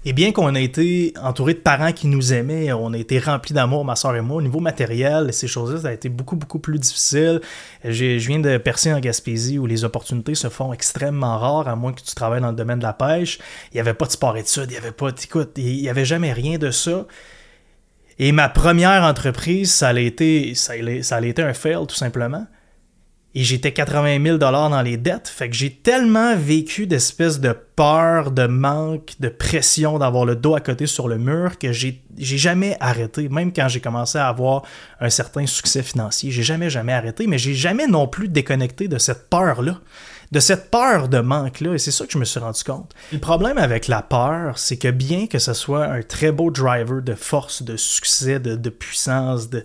Et 0.08 0.12
bien 0.12 0.30
qu'on 0.30 0.54
ait 0.54 0.62
été 0.62 1.12
entouré 1.20 1.54
de 1.54 1.58
parents 1.58 1.90
qui 1.90 2.06
nous 2.06 2.32
aimaient, 2.32 2.72
on 2.72 2.92
a 2.92 2.96
été 2.96 3.18
remplis 3.18 3.52
d'amour, 3.52 3.84
ma 3.84 3.96
soeur 3.96 4.14
et 4.14 4.20
moi, 4.20 4.36
au 4.36 4.42
niveau 4.42 4.60
matériel, 4.60 5.32
ces 5.32 5.48
choses-là, 5.48 5.80
ça 5.80 5.88
a 5.88 5.92
été 5.92 6.08
beaucoup, 6.08 6.36
beaucoup 6.36 6.60
plus 6.60 6.78
difficile. 6.78 7.40
Je 7.82 8.16
viens 8.16 8.38
de 8.38 8.56
percer 8.58 8.92
en 8.92 9.00
Gaspésie 9.00 9.58
où 9.58 9.66
les 9.66 9.82
opportunités 9.82 10.36
se 10.36 10.48
font 10.48 10.72
extrêmement 10.72 11.36
rares, 11.38 11.66
à 11.66 11.74
moins 11.74 11.92
que 11.92 12.02
tu 12.02 12.14
travailles 12.14 12.40
dans 12.40 12.50
le 12.50 12.56
domaine 12.56 12.78
de 12.78 12.84
la 12.84 12.92
pêche. 12.92 13.40
Il 13.72 13.74
n'y 13.74 13.80
avait 13.80 13.94
pas 13.94 14.06
de 14.06 14.12
sport 14.12 14.36
études, 14.36 14.66
il 14.68 14.74
n'y 14.74 14.76
avait 14.76 14.92
pas, 14.92 15.08
écoute, 15.08 15.50
il 15.56 15.82
n'y 15.82 15.88
avait 15.88 16.04
jamais 16.04 16.32
rien 16.32 16.56
de 16.56 16.70
ça. 16.70 17.04
Et 18.20 18.30
ma 18.30 18.48
première 18.48 19.02
entreprise, 19.02 19.74
ça 19.74 19.88
a 19.88 19.98
été, 19.98 20.54
ça 20.54 20.74
un 20.76 21.52
fail, 21.52 21.84
tout 21.88 21.96
simplement 21.96 22.46
et 23.36 23.44
j'étais 23.44 23.70
80 23.70 24.24
000 24.24 24.38
dans 24.38 24.80
les 24.80 24.96
dettes. 24.96 25.28
Fait 25.28 25.50
que 25.50 25.54
j'ai 25.54 25.70
tellement 25.70 26.34
vécu 26.34 26.86
d'espèces 26.86 27.38
de 27.38 27.54
peur, 27.76 28.30
de 28.30 28.46
manque, 28.46 29.12
de 29.20 29.28
pression 29.28 29.98
d'avoir 29.98 30.24
le 30.24 30.36
dos 30.36 30.54
à 30.54 30.60
côté 30.60 30.86
sur 30.86 31.06
le 31.06 31.18
mur 31.18 31.58
que 31.58 31.70
j'ai 31.70 32.02
jamais 32.16 32.78
arrêté. 32.80 33.28
Même 33.28 33.52
quand 33.52 33.68
j'ai 33.68 33.80
commencé 33.80 34.16
à 34.16 34.28
avoir 34.28 34.62
un 35.02 35.10
certain 35.10 35.44
succès 35.44 35.82
financier, 35.82 36.30
j'ai 36.30 36.42
jamais, 36.42 36.70
jamais 36.70 36.94
arrêté, 36.94 37.26
mais 37.26 37.36
j'ai 37.36 37.52
jamais 37.52 37.86
non 37.86 38.08
plus 38.08 38.28
déconnecté 38.28 38.88
de 38.88 38.96
cette 38.96 39.28
peur-là. 39.28 39.80
De 40.32 40.40
cette 40.40 40.70
peur 40.70 41.08
de 41.08 41.20
manque-là, 41.20 41.74
et 41.74 41.78
c'est 41.78 41.92
ça 41.92 42.06
que 42.06 42.12
je 42.12 42.18
me 42.18 42.24
suis 42.24 42.40
rendu 42.40 42.64
compte. 42.64 42.94
Le 43.12 43.18
problème 43.18 43.58
avec 43.58 43.86
la 43.86 44.00
peur, 44.00 44.58
c'est 44.58 44.78
que 44.78 44.88
bien 44.88 45.26
que 45.26 45.38
ce 45.38 45.52
soit 45.52 45.84
un 45.84 46.02
très 46.02 46.32
beau 46.32 46.50
driver 46.50 47.02
de 47.02 47.14
force, 47.14 47.62
de 47.62 47.76
succès, 47.76 48.40
de, 48.40 48.56
de 48.56 48.70
puissance, 48.70 49.50
de... 49.50 49.64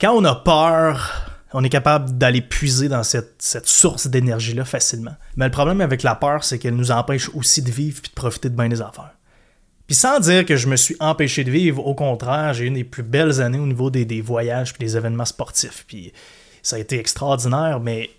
quand 0.00 0.12
on 0.12 0.24
a 0.24 0.34
peur, 0.34 1.35
on 1.58 1.64
est 1.64 1.70
capable 1.70 2.18
d'aller 2.18 2.42
puiser 2.42 2.90
dans 2.90 3.02
cette, 3.02 3.66
source 3.66 4.08
d'énergie-là 4.08 4.66
facilement. 4.66 5.14
Mais 5.36 5.46
le 5.46 5.50
problème 5.50 5.80
avec 5.80 6.02
la 6.02 6.14
peur, 6.14 6.44
c'est 6.44 6.58
qu'elle 6.58 6.76
nous 6.76 6.90
empêche 6.90 7.30
aussi 7.32 7.62
de 7.62 7.70
vivre 7.70 8.02
et 8.04 8.08
de 8.08 8.12
profiter 8.12 8.50
de 8.50 8.54
bien 8.54 8.68
des 8.68 8.82
affaires. 8.82 9.14
Puis 9.86 9.96
sans 9.96 10.20
dire 10.20 10.44
que 10.44 10.54
je 10.54 10.66
me 10.66 10.76
suis 10.76 10.96
empêché 11.00 11.44
de 11.44 11.50
vivre, 11.50 11.86
au 11.86 11.94
contraire, 11.94 12.52
j'ai 12.52 12.64
eu 12.64 12.66
une 12.66 12.74
des 12.74 12.84
plus 12.84 13.02
belles 13.02 13.40
années 13.40 13.58
au 13.58 13.64
niveau 13.64 13.88
des, 13.88 14.20
voyages 14.20 14.74
et 14.74 14.84
des 14.84 14.98
événements 14.98 15.24
sportifs. 15.24 15.86
Puis 15.88 16.12
ça 16.62 16.76
a 16.76 16.78
été 16.78 16.98
extraordinaire, 16.98 17.80
mais 17.80 18.10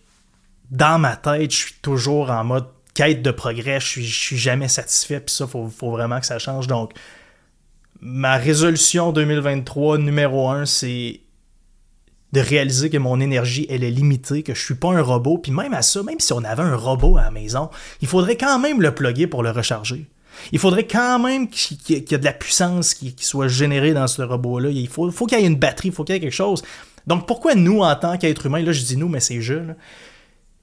dans 0.72 0.98
ma 0.98 1.16
tête, 1.16 1.52
je 1.52 1.58
suis 1.58 1.76
toujours 1.84 2.32
en 2.32 2.44
mode 2.44 2.66
quête 2.96 3.22
de 3.22 3.30
progrès, 3.30 3.80
je 3.80 3.86
suis, 3.86 4.08
suis 4.08 4.38
jamais 4.38 4.68
satisfait, 4.68 5.20
puis 5.20 5.36
ça, 5.36 5.46
faut, 5.46 5.70
faut, 5.70 5.92
vraiment 5.92 6.20
que 6.20 6.26
ça 6.26 6.40
change. 6.40 6.66
Donc, 6.66 6.94
ma 8.02 8.38
résolution 8.38 9.12
2023 9.12 10.00
numéro 10.00 10.50
1, 10.50 10.66
c'est 10.66 11.20
de 12.34 12.42
réaliser 12.42 12.90
que 12.90 12.98
mon 12.98 13.20
énergie, 13.20 13.66
elle 13.70 13.84
est 13.84 13.92
limitée, 13.92 14.44
que 14.44 14.54
je 14.54 14.64
suis 14.64 14.76
pas 14.76 14.90
un 14.90 15.02
robot. 15.02 15.38
Puis 15.38 15.52
même 15.52 15.74
à 15.74 15.82
ça, 15.82 16.04
même 16.04 16.20
si 16.20 16.34
on 16.34 16.44
avait 16.44 16.64
un 16.64 16.76
robot 16.76 17.18
à 17.18 17.24
la 17.24 17.32
maison, 17.32 17.70
il 18.02 18.08
faudrait 18.08 18.38
quand 18.38 18.60
même 18.60 18.82
le 18.82 18.94
plugger 18.94 19.28
pour 19.28 19.44
le 19.44 19.52
recharger. 19.52 20.08
Il 20.52 20.60
faudrait 20.60 20.86
quand 20.86 21.20
même 21.20 21.50
qu'il 21.50 21.78
y 21.90 21.94
ait 21.94 22.18
de 22.18 22.26
la 22.26 22.34
puissance 22.34 22.94
qui, 22.94 23.16
soit 23.20 23.48
générée 23.48 23.94
dans 23.94 24.08
ce 24.08 24.22
robot-là. 24.22 24.70
Il 24.70 24.88
faut, 24.88 25.10
faut 25.12 25.26
qu'il 25.26 25.40
y 25.40 25.44
ait 25.44 25.48
une 25.48 25.56
batterie, 25.56 25.90
il 25.90 25.94
faut 25.94 26.04
qu'il 26.04 26.16
y 26.16 26.18
ait 26.18 26.22
quelque 26.22 26.32
chose. 26.32 26.64
Donc 27.08 27.26
pourquoi 27.26 27.56
nous, 27.56 27.82
en 27.82 27.96
tant 27.96 28.18
qu'être 28.18 28.46
humain, 28.46 28.62
là 28.62 28.72
je 28.72 28.84
dis 28.84 28.98
nous, 28.98 29.08
mais 29.08 29.22
c'est 29.22 29.42
je, 29.42 29.54
là, 29.54 29.74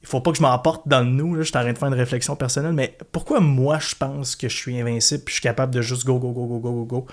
il 0.02 0.06
faut 0.06 0.20
pas 0.20 0.32
que 0.32 0.36
je 0.36 0.42
m'emporte 0.42 0.86
dans 0.86 1.00
le 1.00 1.06
nous, 1.06 1.34
là, 1.34 1.42
je 1.42 1.48
suis 1.48 1.56
en 1.56 1.62
train 1.62 1.72
de 1.72 1.78
faire 1.78 1.88
une 1.88 1.94
réflexion 1.94 2.36
personnelle, 2.36 2.74
mais 2.74 2.98
pourquoi 3.10 3.40
moi 3.40 3.78
je 3.78 3.94
pense 3.94 4.36
que 4.36 4.50
je 4.50 4.54
suis 4.54 4.78
invincible 4.78 5.24
puis 5.24 5.32
je 5.32 5.40
suis 5.40 5.42
capable 5.42 5.74
de 5.74 5.80
juste 5.80 6.04
go, 6.04 6.18
go, 6.18 6.30
go, 6.32 6.46
go, 6.46 6.58
go, 6.58 6.72
go, 6.72 6.84
go, 6.84 7.06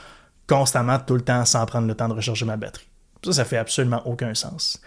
constamment, 0.46 1.00
tout 1.00 1.15
le 1.15 1.22
temps, 1.22 1.46
sans 1.46 1.65
prendre 1.65 1.88
le 1.88 1.96
temps 1.96 2.10
de 2.10 2.13
recharger 2.13 2.43
ma 2.43 2.58
batterie? 2.58 2.90
Ça, 3.23 3.33
ça 3.33 3.45
fait 3.45 3.57
absolument 3.57 4.01
aucun 4.05 4.33
sens. 4.33 4.81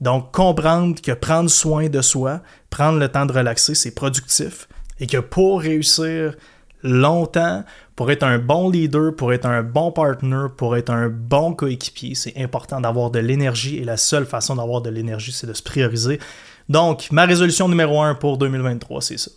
Donc, 0.00 0.32
comprendre 0.32 1.00
que 1.00 1.12
prendre 1.12 1.48
soin 1.48 1.88
de 1.88 2.02
soi, 2.02 2.42
prendre 2.70 2.98
le 2.98 3.08
temps 3.08 3.26
de 3.26 3.32
relaxer, 3.32 3.74
c'est 3.74 3.94
productif 3.94 4.68
et 4.98 5.06
que 5.06 5.18
pour 5.18 5.60
réussir 5.60 6.34
longtemps, 6.82 7.64
pour 7.94 8.10
être 8.10 8.24
un 8.24 8.38
bon 8.38 8.68
leader, 8.68 9.14
pour 9.14 9.32
être 9.32 9.46
un 9.46 9.62
bon 9.62 9.92
partner, 9.92 10.46
pour 10.56 10.76
être 10.76 10.90
un 10.90 11.08
bon 11.08 11.54
coéquipier, 11.54 12.14
c'est 12.14 12.36
important 12.36 12.80
d'avoir 12.80 13.10
de 13.10 13.20
l'énergie 13.20 13.76
et 13.76 13.84
la 13.84 13.96
seule 13.96 14.26
façon 14.26 14.56
d'avoir 14.56 14.82
de 14.82 14.90
l'énergie, 14.90 15.32
c'est 15.32 15.46
de 15.46 15.52
se 15.52 15.62
prioriser. 15.62 16.18
Donc, 16.68 17.10
ma 17.12 17.24
résolution 17.24 17.68
numéro 17.68 18.02
un 18.02 18.14
pour 18.14 18.38
2023, 18.38 19.02
c'est 19.02 19.18
ça. 19.18 19.30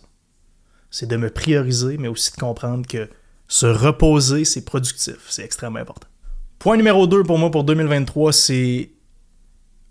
C'est 0.90 1.06
de 1.06 1.16
me 1.16 1.30
prioriser, 1.30 1.96
mais 1.98 2.08
aussi 2.08 2.32
de 2.32 2.36
comprendre 2.36 2.86
que 2.86 3.08
se 3.48 3.66
reposer, 3.66 4.44
c'est 4.44 4.64
productif, 4.64 5.18
c'est 5.28 5.44
extrêmement 5.44 5.78
important. 5.78 6.08
Point 6.58 6.76
numéro 6.76 7.06
2 7.06 7.22
pour 7.22 7.38
moi 7.38 7.50
pour 7.50 7.64
2023, 7.64 8.32
c'est 8.32 8.90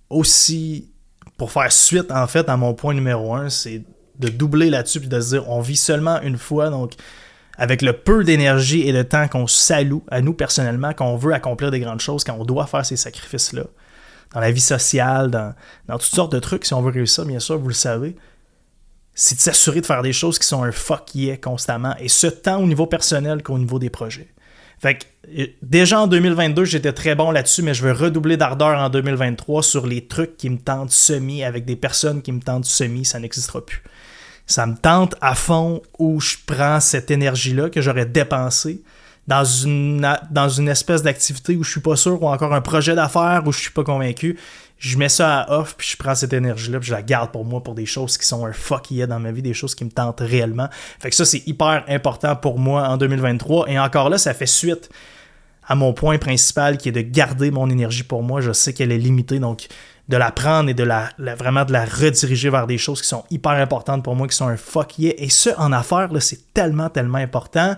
aussi 0.10 0.90
pour 1.38 1.52
faire 1.52 1.72
suite 1.72 2.12
en 2.12 2.28
fait 2.28 2.50
à 2.50 2.58
mon 2.58 2.74
point 2.74 2.94
numéro 2.94 3.34
1, 3.34 3.50
c'est 3.50 3.84
de 4.20 4.30
doubler 4.30 4.70
là-dessus 4.70 5.00
et 5.04 5.08
de 5.08 5.20
se 5.20 5.30
dire 5.30 5.50
on 5.50 5.62
vit 5.62 5.76
seulement 5.76 6.22
une 6.22 6.38
fois, 6.38 6.70
donc 6.70 6.94
avec 7.58 7.82
le 7.82 7.94
peu 7.94 8.24
d'énergie 8.24 8.88
et 8.88 8.94
de 8.94 9.04
temps 9.04 9.28
qu'on 9.28 9.48
s'alloue 9.48 10.04
à 10.10 10.22
nous 10.22 10.34
personnellement, 10.34 10.94
qu'on 10.94 11.16
veut 11.16 11.34
accomplir 11.34 11.72
des 11.72 11.80
grandes 11.80 12.02
choses, 12.02 12.24
quand 12.24 12.36
on 12.38 12.46
doit 12.46 12.66
faire 12.66 12.86
ces 12.86 12.98
sacrifices-là, 12.98 13.64
dans 14.34 14.40
la 14.40 14.52
vie 14.52 14.62
sociale, 14.62 15.32
dans, 15.32 15.54
dans 15.88 15.98
toutes 15.98 16.14
sortes 16.14 16.32
de 16.32 16.40
trucs, 16.40 16.66
si 16.66 16.74
on 16.74 16.82
veut 16.82 16.92
réussir, 16.92 17.26
bien 17.26 17.40
sûr, 17.40 17.58
vous 17.58 17.70
le 17.70 17.74
savez, 17.74 18.16
c'est 19.14 19.36
de 19.36 19.40
s'assurer 19.40 19.80
de 19.80 19.86
faire 19.86 20.02
des 20.02 20.12
choses 20.12 20.38
qui 20.38 20.48
sont 20.48 20.64
un 20.64 20.72
fuck 20.72 21.16
yeah 21.16 21.38
constamment, 21.38 21.96
et 22.00 22.10
ce 22.10 22.28
tant 22.28 22.62
au 22.62 22.68
niveau 22.68 22.88
personnel 22.88 23.44
qu'au 23.44 23.58
niveau 23.58 23.80
des 23.80 23.90
projets. 23.90 24.35
Fait 24.80 24.96
que, 24.96 25.06
euh, 25.42 25.48
déjà 25.62 26.02
en 26.02 26.08
2022, 26.08 26.66
j'étais 26.66 26.94
très 26.94 27.16
bon 27.16 27.32
là-dessus, 27.32 27.62
mais 27.62 27.74
je 27.74 27.84
veux 27.84 27.92
redoubler 27.92 28.38
d'ardeur 28.38 28.78
en 28.80 28.90
2023 28.90 29.64
sur 29.64 29.88
les 29.88 30.06
trucs 30.06 30.38
qui 30.38 30.50
me 30.50 30.58
tentent 30.58 30.92
semi, 30.92 31.44
avec 31.44 31.66
des 31.66 31.76
personnes 31.76 32.22
qui 32.22 32.32
me 32.32 32.42
tentent 32.42 32.66
semi, 32.66 33.06
ça 33.06 33.20
n'existera 33.20 33.66
plus. 33.66 33.82
Ça 34.48 34.66
me 34.68 34.76
tente 34.76 35.16
à 35.22 35.34
fond 35.34 35.82
où 35.98 36.20
je 36.20 36.36
prends 36.46 36.80
cette 36.80 37.10
énergie-là 37.10 37.70
que 37.70 37.82
j'aurais 37.82 38.06
dépensée 38.06 38.84
dans 39.28 39.44
une, 39.44 40.70
espèce 40.70 41.02
d'activité 41.02 41.56
où 41.56 41.64
je 41.64 41.72
suis 41.72 41.80
pas 41.82 41.96
sûr 41.96 42.22
ou 42.22 42.28
encore 42.28 42.54
un 42.54 42.62
projet 42.62 42.94
d'affaires 42.94 43.42
où 43.46 43.52
je 43.52 43.60
suis 43.60 43.72
pas 43.72 43.84
convaincu. 43.84 44.38
Je 44.78 44.98
mets 44.98 45.10
ça 45.10 45.42
à 45.42 45.60
off 45.60 45.76
puis 45.78 45.88
je 45.90 45.98
prends 45.98 46.16
cette 46.16 46.34
énergie-là 46.34 46.80
puis 46.80 46.90
je 46.90 46.94
la 46.94 47.02
garde 47.02 47.32
pour 47.32 47.46
moi 47.46 47.64
pour 47.64 47.76
des 47.76 47.86
choses 47.86 48.18
qui 48.18 48.26
sont 48.26 48.46
un 48.46 48.54
fuck 48.54 48.92
yeah 48.92 49.08
dans 49.08 49.20
ma 49.20 49.32
vie, 49.32 49.42
des 49.42 49.54
choses 49.54 49.74
qui 49.76 49.86
me 49.86 49.90
tentent 49.90 50.20
réellement. 50.20 50.70
Fait 51.00 51.10
que 51.10 51.16
ça, 51.16 51.26
c'est 51.26 51.48
hyper 51.48 51.84
important 51.88 52.36
pour 52.36 52.60
moi 52.60 52.88
en 52.88 52.98
2023. 52.98 53.70
Et 53.70 53.80
encore 53.80 54.10
là, 54.10 54.18
ça 54.18 54.34
fait 54.34 54.46
suite 54.46 54.90
à 55.68 55.76
mon 55.76 55.94
point 55.94 56.18
principal 56.18 56.78
qui 56.78 56.90
est 56.90 56.92
de 56.92 57.02
garder 57.02 57.52
mon 57.52 57.70
énergie 57.70 58.04
pour 58.04 58.24
moi. 58.24 58.42
Je 58.42 58.52
sais 58.52 58.74
qu'elle 58.74 58.92
est 58.92 58.98
limitée, 58.98 59.40
donc 59.40 59.68
de 60.08 60.18
la 60.18 60.32
prendre 60.32 60.70
et 60.70 60.74
de 60.74 60.84
la, 60.84 61.10
vraiment 61.18 61.66
de 61.66 61.74
la 61.74 61.86
rediriger 61.86 62.50
vers 62.50 62.68
des 62.68 62.78
choses 62.78 63.02
qui 63.02 63.08
sont 63.08 63.24
hyper 63.32 63.54
importantes 63.54 64.04
pour 64.04 64.16
moi, 64.16 64.28
qui 64.28 64.36
sont 64.36 64.48
un 64.48 64.58
fuck 64.58 65.00
yeah. 65.00 65.14
Et 65.18 65.30
ce, 65.30 65.50
en 65.58 65.72
affaires, 65.72 66.10
c'est 66.20 66.54
tellement, 66.54 66.90
tellement 66.90 67.18
important. 67.18 67.76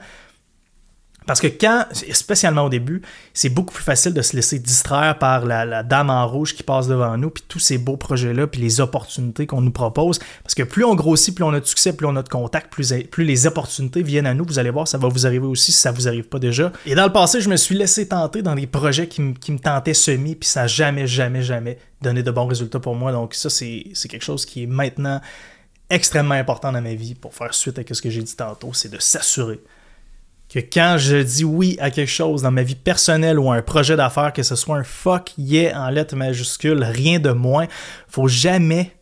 Parce 1.28 1.42
que 1.42 1.48
quand, 1.48 1.86
spécialement 1.92 2.64
au 2.64 2.70
début, 2.70 3.02
c'est 3.34 3.50
beaucoup 3.50 3.74
plus 3.74 3.84
facile 3.84 4.14
de 4.14 4.22
se 4.22 4.34
laisser 4.34 4.60
distraire 4.60 5.20
par 5.20 5.46
la, 5.46 5.84
dame 5.84 6.10
en 6.10 6.26
rouge 6.26 6.56
qui 6.56 6.64
passe 6.64 6.88
devant 6.88 7.18
nous, 7.18 7.30
puis 7.30 7.44
tous 7.48 7.60
ces 7.60 7.78
beaux 7.78 7.98
projets-là, 7.98 8.48
puis 8.48 8.62
les 8.62 8.80
opportunités 8.80 9.46
qu'on 9.46 9.60
nous 9.60 9.72
propose. 9.72 10.20
Parce 10.42 10.56
que 10.56 10.64
plus 10.64 10.86
on 10.86 10.96
grossit, 10.96 11.36
plus 11.36 11.44
on 11.44 11.54
a 11.54 11.60
de 11.60 11.66
succès, 11.66 11.92
plus 11.92 12.08
on 12.08 12.16
a 12.16 12.24
de 12.24 12.30
contact, 12.30 12.72
plus, 12.72 12.94
les 13.18 13.46
opportunités 13.46 14.02
viennent 14.02 14.26
à 14.26 14.34
nous. 14.34 14.46
Vous 14.46 14.58
allez 14.58 14.70
voir, 14.70 14.88
ça 14.88 14.98
va 14.98 15.10
vous 15.10 15.28
arriver 15.28 15.46
aussi 15.46 15.74
si 15.74 15.80
ça 15.80 15.92
vous 15.92 16.08
arrive 16.08 16.24
pas 16.24 16.40
déjà. 16.40 16.72
Et 16.86 16.96
dans 16.96 17.06
le 17.06 17.12
passé, 17.12 17.42
je 17.42 17.50
me 17.50 17.58
suis 17.58 17.76
laissé 17.76 18.08
tenter 18.08 18.42
dans 18.42 18.56
des 18.56 18.66
projets 18.66 19.08
qui, 19.08 19.22
me 19.22 19.60
tentaient 19.60 19.94
semi, 19.94 20.36
puis 20.36 20.48
ça 20.48 20.62
n'a 20.62 20.68
jamais, 20.68 21.08
jamais, 21.08 21.42
jamais 21.42 21.78
donné 22.02 22.24
de 22.24 22.32
bons 22.32 22.48
résultats 22.48 22.80
pour 22.80 22.96
moi. 22.96 23.12
Donc 23.12 23.34
ça, 23.34 23.50
c'est 23.50 23.92
quelque 24.10 24.24
chose 24.24 24.46
qui 24.46 24.64
est 24.64 24.68
maintenant 24.68 25.20
extrêmement 25.90 26.36
important 26.36 26.72
dans 26.72 26.82
ma 26.82 26.94
vie 26.94 27.16
pour 27.16 27.34
faire 27.34 27.54
suite 27.54 27.80
à 27.80 27.94
ce 27.94 28.02
que 28.02 28.10
j'ai 28.10 28.24
dit 28.24 28.36
tantôt, 28.36 28.72
c'est 28.74 28.90
de 28.90 29.00
s'assurer 29.00 29.60
que 30.50 30.60
quand 30.60 30.96
je 30.98 31.18
dis 31.18 31.44
oui 31.44 31.78
à 31.80 31.92
quelque 31.92 32.10
chose 32.10 32.42
dans 32.42 32.52
ma 32.52 32.64
vie 32.64 32.76
personnelle 32.76 33.38
ou 33.38 33.52
à 33.52 33.56
un 33.56 33.62
projet 33.62 33.96
d'affaires, 33.96 34.32
que 34.32 34.44
ce 34.44 34.56
soit 34.56 34.78
un 34.78 34.84
fuck 34.84 35.34
yeah 35.38 35.80
en 35.80 35.90
lettres 35.90 36.16
majuscules, 36.16 36.84
rien 36.84 37.20
de 37.20 37.32
moins, 37.32 37.68
faut 38.08 38.30
jamais, 38.30 38.94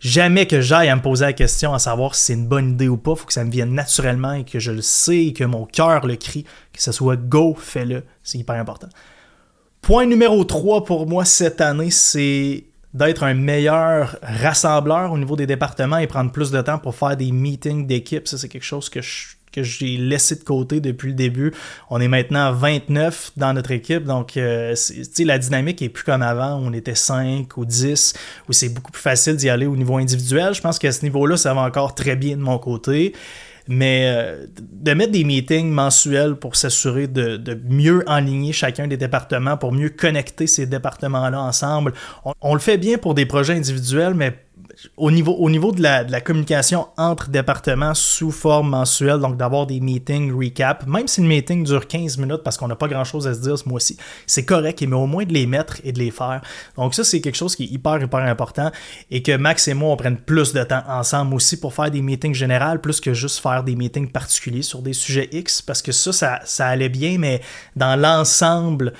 jamais 0.00 0.46
que 0.46 0.60
j'aille 0.60 0.88
à 0.88 0.96
me 0.96 1.02
poser 1.02 1.26
la 1.26 1.32
question 1.32 1.72
à 1.72 1.78
savoir 1.78 2.16
si 2.16 2.24
c'est 2.24 2.32
une 2.32 2.48
bonne 2.48 2.72
idée 2.72 2.88
ou 2.88 2.96
pas. 2.96 3.14
Faut 3.14 3.26
que 3.26 3.32
ça 3.32 3.44
me 3.44 3.50
vienne 3.50 3.74
naturellement 3.74 4.32
et 4.32 4.44
que 4.44 4.58
je 4.58 4.72
le 4.72 4.82
sais 4.82 5.26
et 5.26 5.32
que 5.32 5.44
mon 5.44 5.66
cœur 5.66 6.04
le 6.04 6.16
crie, 6.16 6.44
que 6.72 6.82
ce 6.82 6.90
soit 6.90 7.16
go, 7.16 7.56
fais-le. 7.56 8.02
C'est 8.24 8.38
hyper 8.38 8.56
important. 8.56 8.88
Point 9.82 10.06
numéro 10.06 10.42
3 10.42 10.84
pour 10.84 11.06
moi 11.06 11.24
cette 11.24 11.60
année, 11.60 11.92
c'est 11.92 12.64
d'être 12.92 13.22
un 13.22 13.34
meilleur 13.34 14.18
rassembleur 14.22 15.12
au 15.12 15.18
niveau 15.18 15.36
des 15.36 15.46
départements 15.46 15.98
et 15.98 16.08
prendre 16.08 16.32
plus 16.32 16.50
de 16.50 16.60
temps 16.60 16.78
pour 16.78 16.96
faire 16.96 17.16
des 17.16 17.30
meetings 17.30 17.86
d'équipe. 17.86 18.26
Ça, 18.26 18.36
c'est 18.36 18.48
quelque 18.48 18.64
chose 18.64 18.88
que 18.88 19.00
je 19.00 19.37
que 19.52 19.62
j'ai 19.62 19.96
laissé 19.96 20.36
de 20.36 20.44
côté 20.44 20.80
depuis 20.80 21.08
le 21.08 21.14
début. 21.14 21.52
On 21.90 22.00
est 22.00 22.08
maintenant 22.08 22.52
29 22.52 23.32
dans 23.36 23.52
notre 23.52 23.70
équipe, 23.70 24.04
donc 24.04 24.36
euh, 24.36 24.74
la 25.18 25.38
dynamique 25.38 25.82
est 25.82 25.88
plus 25.88 26.04
comme 26.04 26.22
avant. 26.22 26.60
On 26.62 26.72
était 26.72 26.94
5 26.94 27.56
ou 27.56 27.64
10, 27.64 28.14
où 28.48 28.52
c'est 28.52 28.68
beaucoup 28.68 28.92
plus 28.92 29.02
facile 29.02 29.36
d'y 29.36 29.48
aller 29.48 29.66
au 29.66 29.76
niveau 29.76 29.96
individuel. 29.96 30.54
Je 30.54 30.60
pense 30.60 30.78
qu'à 30.78 30.92
ce 30.92 31.02
niveau-là, 31.02 31.36
ça 31.36 31.54
va 31.54 31.62
encore 31.62 31.94
très 31.94 32.16
bien 32.16 32.36
de 32.36 32.42
mon 32.42 32.58
côté. 32.58 33.14
Mais 33.70 34.10
euh, 34.10 34.46
de 34.58 34.94
mettre 34.94 35.12
des 35.12 35.24
meetings 35.24 35.70
mensuels 35.70 36.36
pour 36.36 36.56
s'assurer 36.56 37.06
de, 37.06 37.36
de, 37.36 37.60
mieux 37.68 38.02
enligner 38.06 38.52
chacun 38.54 38.86
des 38.86 38.96
départements, 38.96 39.58
pour 39.58 39.72
mieux 39.72 39.90
connecter 39.90 40.46
ces 40.46 40.64
départements-là 40.64 41.38
ensemble. 41.38 41.92
on, 42.40 42.54
le 42.54 42.60
fait 42.60 42.78
bien 42.78 42.96
pour 42.96 43.12
des 43.12 43.26
projets 43.26 43.52
individuels, 43.52 44.14
mais 44.14 44.32
au 44.96 45.10
niveau, 45.10 45.32
au 45.32 45.50
niveau 45.50 45.72
de, 45.72 45.82
la, 45.82 46.20
communication 46.20 46.88
entre 46.96 47.30
départements 47.30 47.94
sous 47.94 48.30
forme 48.30 48.70
mensuelle, 48.70 49.18
donc 49.18 49.36
d'avoir 49.36 49.66
des 49.66 49.80
meetings 49.80 50.32
recap, 50.32 50.86
même 50.86 51.08
si 51.08 51.20
le 51.20 51.26
meeting 51.26 51.64
dure 51.64 51.86
15 51.86 52.18
minutes 52.18 52.42
parce 52.44 52.56
qu'on 52.56 52.68
n'a 52.68 52.76
pas 52.76 52.88
grand 52.88 53.04
chose 53.04 53.26
à 53.26 53.34
se 53.34 53.40
dire 53.40 53.58
ce 53.58 53.68
mois-ci, 53.68 53.96
c'est 54.26 54.44
correct, 54.44 54.80
mais 54.82 54.96
au 54.96 55.06
moins 55.06 55.24
de 55.24 55.32
les 55.32 55.46
mettre 55.46 55.78
et 55.84 55.92
de 55.92 55.98
les 55.98 56.10
faire. 56.10 56.42
Donc 56.76 56.94
ça, 56.94 57.04
c'est 57.04 57.20
quelque 57.20 57.36
chose 57.36 57.56
qui 57.56 57.64
est 57.64 57.68
hyper, 57.68 58.00
hyper 58.00 58.20
important 58.20 58.70
et 59.10 59.22
que 59.22 59.36
Max 59.36 59.66
et 59.68 59.74
moi, 59.74 59.90
on 59.90 59.96
prenne 59.96 60.16
plus 60.16 60.52
de 60.52 60.62
temps 60.62 60.82
ensemble 60.88 61.34
aussi 61.34 61.58
pour 61.58 61.74
faire 61.74 61.90
des 61.90 62.02
meetings 62.02 62.34
généraux 62.34 62.78
plus 62.78 63.00
que 63.00 63.14
juste 63.14 63.40
faire 63.40 63.64
des 63.64 63.74
meetings 63.74 64.10
particuliers 64.10 64.62
sur 64.62 64.82
des 64.82 64.92
sujets 64.92 65.28
X 65.32 65.62
parce 65.62 65.82
que 65.82 65.92
ça, 65.92 66.40
ça 66.44 66.66
allait 66.66 66.88
bien, 66.88 67.18
mais 67.18 67.40
dans 67.76 68.00
l'ensemble, 68.00 68.92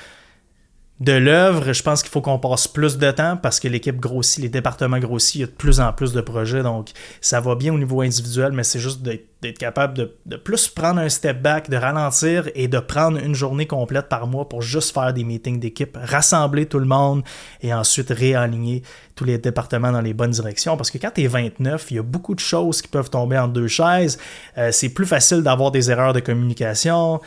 de 1.01 1.13
l'œuvre, 1.13 1.73
je 1.73 1.83
pense 1.83 2.03
qu'il 2.03 2.11
faut 2.11 2.21
qu'on 2.21 2.39
passe 2.39 2.67
plus 2.67 2.99
de 2.99 3.11
temps 3.13 3.37
parce 3.37 3.61
que 3.61 3.69
l'équipe 3.69 4.01
grossit, 4.01 4.43
les 4.43 4.49
départements 4.49 4.99
grossissent, 4.99 5.35
il 5.37 5.41
y 5.41 5.45
a 5.45 5.47
de 5.47 5.53
plus 5.53 5.81
en 5.81 5.93
plus 5.93 6.13
de 6.13 6.21
projets, 6.21 6.63
donc 6.63 6.91
ça 7.21 7.41
va 7.41 7.55
bien 7.55 7.73
au 7.73 7.79
niveau 7.79 8.01
individuel, 8.01 8.53
mais 8.53 8.65
c'est 8.65 8.81
juste 8.81 9.03
d'être 9.03 9.27
capable 9.59 9.95
de, 10.27 10.37
plus 10.37 10.69
prendre 10.69 11.01
un 11.01 11.09
step 11.09 11.41
back, 11.41 11.71
de 11.71 11.77
ralentir 11.77 12.49
et 12.55 12.67
de 12.67 12.79
prendre 12.81 13.19
une 13.19 13.35
journée 13.35 13.67
complète 13.67 14.09
par 14.09 14.27
mois 14.27 14.49
pour 14.49 14.63
juste 14.63 14.93
faire 14.93 15.13
des 15.13 15.25
meetings 15.25 15.61
d'équipe, 15.61 15.97
rassembler 16.01 16.67
tout 16.67 16.79
le 16.79 16.87
monde 16.87 17.23
et 17.63 17.73
ensuite 17.73 18.11
réaligner 18.11 18.83
tous 19.15 19.25
les 19.25 19.39
départements 19.39 19.93
dans 19.93 20.01
les 20.01 20.13
bonnes 20.13 20.33
directions. 20.33 20.77
Parce 20.77 20.91
que 20.91 20.99
quand 20.99 21.13
tu 21.15 21.23
es 21.23 21.27
29, 21.29 21.91
il 21.91 21.97
y 21.97 21.99
a 21.99 22.03
beaucoup 22.03 22.35
de 22.35 22.41
choses 22.41 22.83
qui 22.83 22.89
peuvent 22.89 23.11
tomber 23.11 23.39
en 23.39 23.49
deux 23.49 23.69
chaises. 23.69 24.19
Euh, 24.57 24.71
c'est 24.73 24.91
plus 24.91 25.07
facile 25.07 25.43
d'avoir 25.43 25.71
des 25.71 25.91
erreurs 25.91 26.13
de 26.13 26.21
communication. 26.21 27.21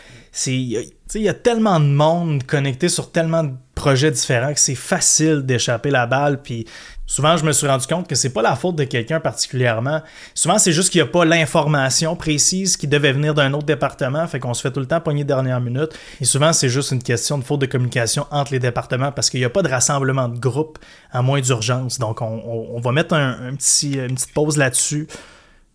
Il 0.46 0.91
y 1.15 1.30
a 1.30 1.34
tellement 1.34 1.80
de 1.80 1.86
monde 1.86 2.44
connecté 2.44 2.89
sur 2.89 3.12
tellement 3.12 3.44
de 3.44 3.53
projets 3.82 4.12
différents 4.12 4.54
que 4.54 4.60
c'est 4.60 4.76
facile 4.76 5.42
d'échapper 5.44 5.90
la 5.90 6.06
balle. 6.06 6.40
Puis 6.44 6.68
souvent, 7.08 7.36
je 7.36 7.44
me 7.44 7.52
suis 7.52 7.66
rendu 7.66 7.88
compte 7.88 8.08
que 8.08 8.14
c'est 8.14 8.32
pas 8.32 8.44
la 8.44 8.56
faute 8.56 8.76
de 8.76 8.84
quelqu'un 8.84 9.20
particulièrement. 9.20 10.02
Souvent, 10.36 10.60
c'est 10.60 10.72
juste 10.72 10.92
qu'il 10.92 11.02
n'y 11.02 11.08
a 11.08 11.12
pas 11.12 11.26
l'information 11.26 12.16
précise 12.16 12.78
qui 12.78 12.88
devait 12.88 13.12
venir 13.12 13.34
d'un 13.34 13.54
autre 13.54 13.66
département. 13.66 14.28
Fait 14.28 14.40
qu'on 14.40 14.54
se 14.54 14.62
fait 14.62 14.72
tout 14.72 14.80
le 14.80 14.86
temps 14.86 15.02
pogner 15.02 15.24
dernière 15.24 15.60
minute. 15.60 15.98
Et 16.20 16.26
souvent, 16.26 16.54
c'est 16.54 16.70
juste 16.70 16.92
une 16.92 17.02
question 17.02 17.40
de 17.40 17.44
faute 17.44 17.60
de 17.60 17.66
communication 17.66 18.28
entre 18.30 18.52
les 18.54 18.60
départements 18.60 19.12
parce 19.12 19.32
qu'il 19.32 19.40
n'y 19.40 19.46
a 19.46 19.50
pas 19.50 19.64
de 19.64 19.70
rassemblement 19.70 20.28
de 20.30 20.38
groupe 20.38 20.78
à 21.12 21.24
moins 21.24 21.42
d'urgence. 21.42 21.98
Donc, 21.98 22.22
on, 22.22 22.80
va 22.80 22.92
mettre 22.92 23.16
un, 23.16 23.56
petit, 23.56 23.96
une 23.96 24.14
petite 24.14 24.34
pause 24.34 24.58
là-dessus. 24.58 25.08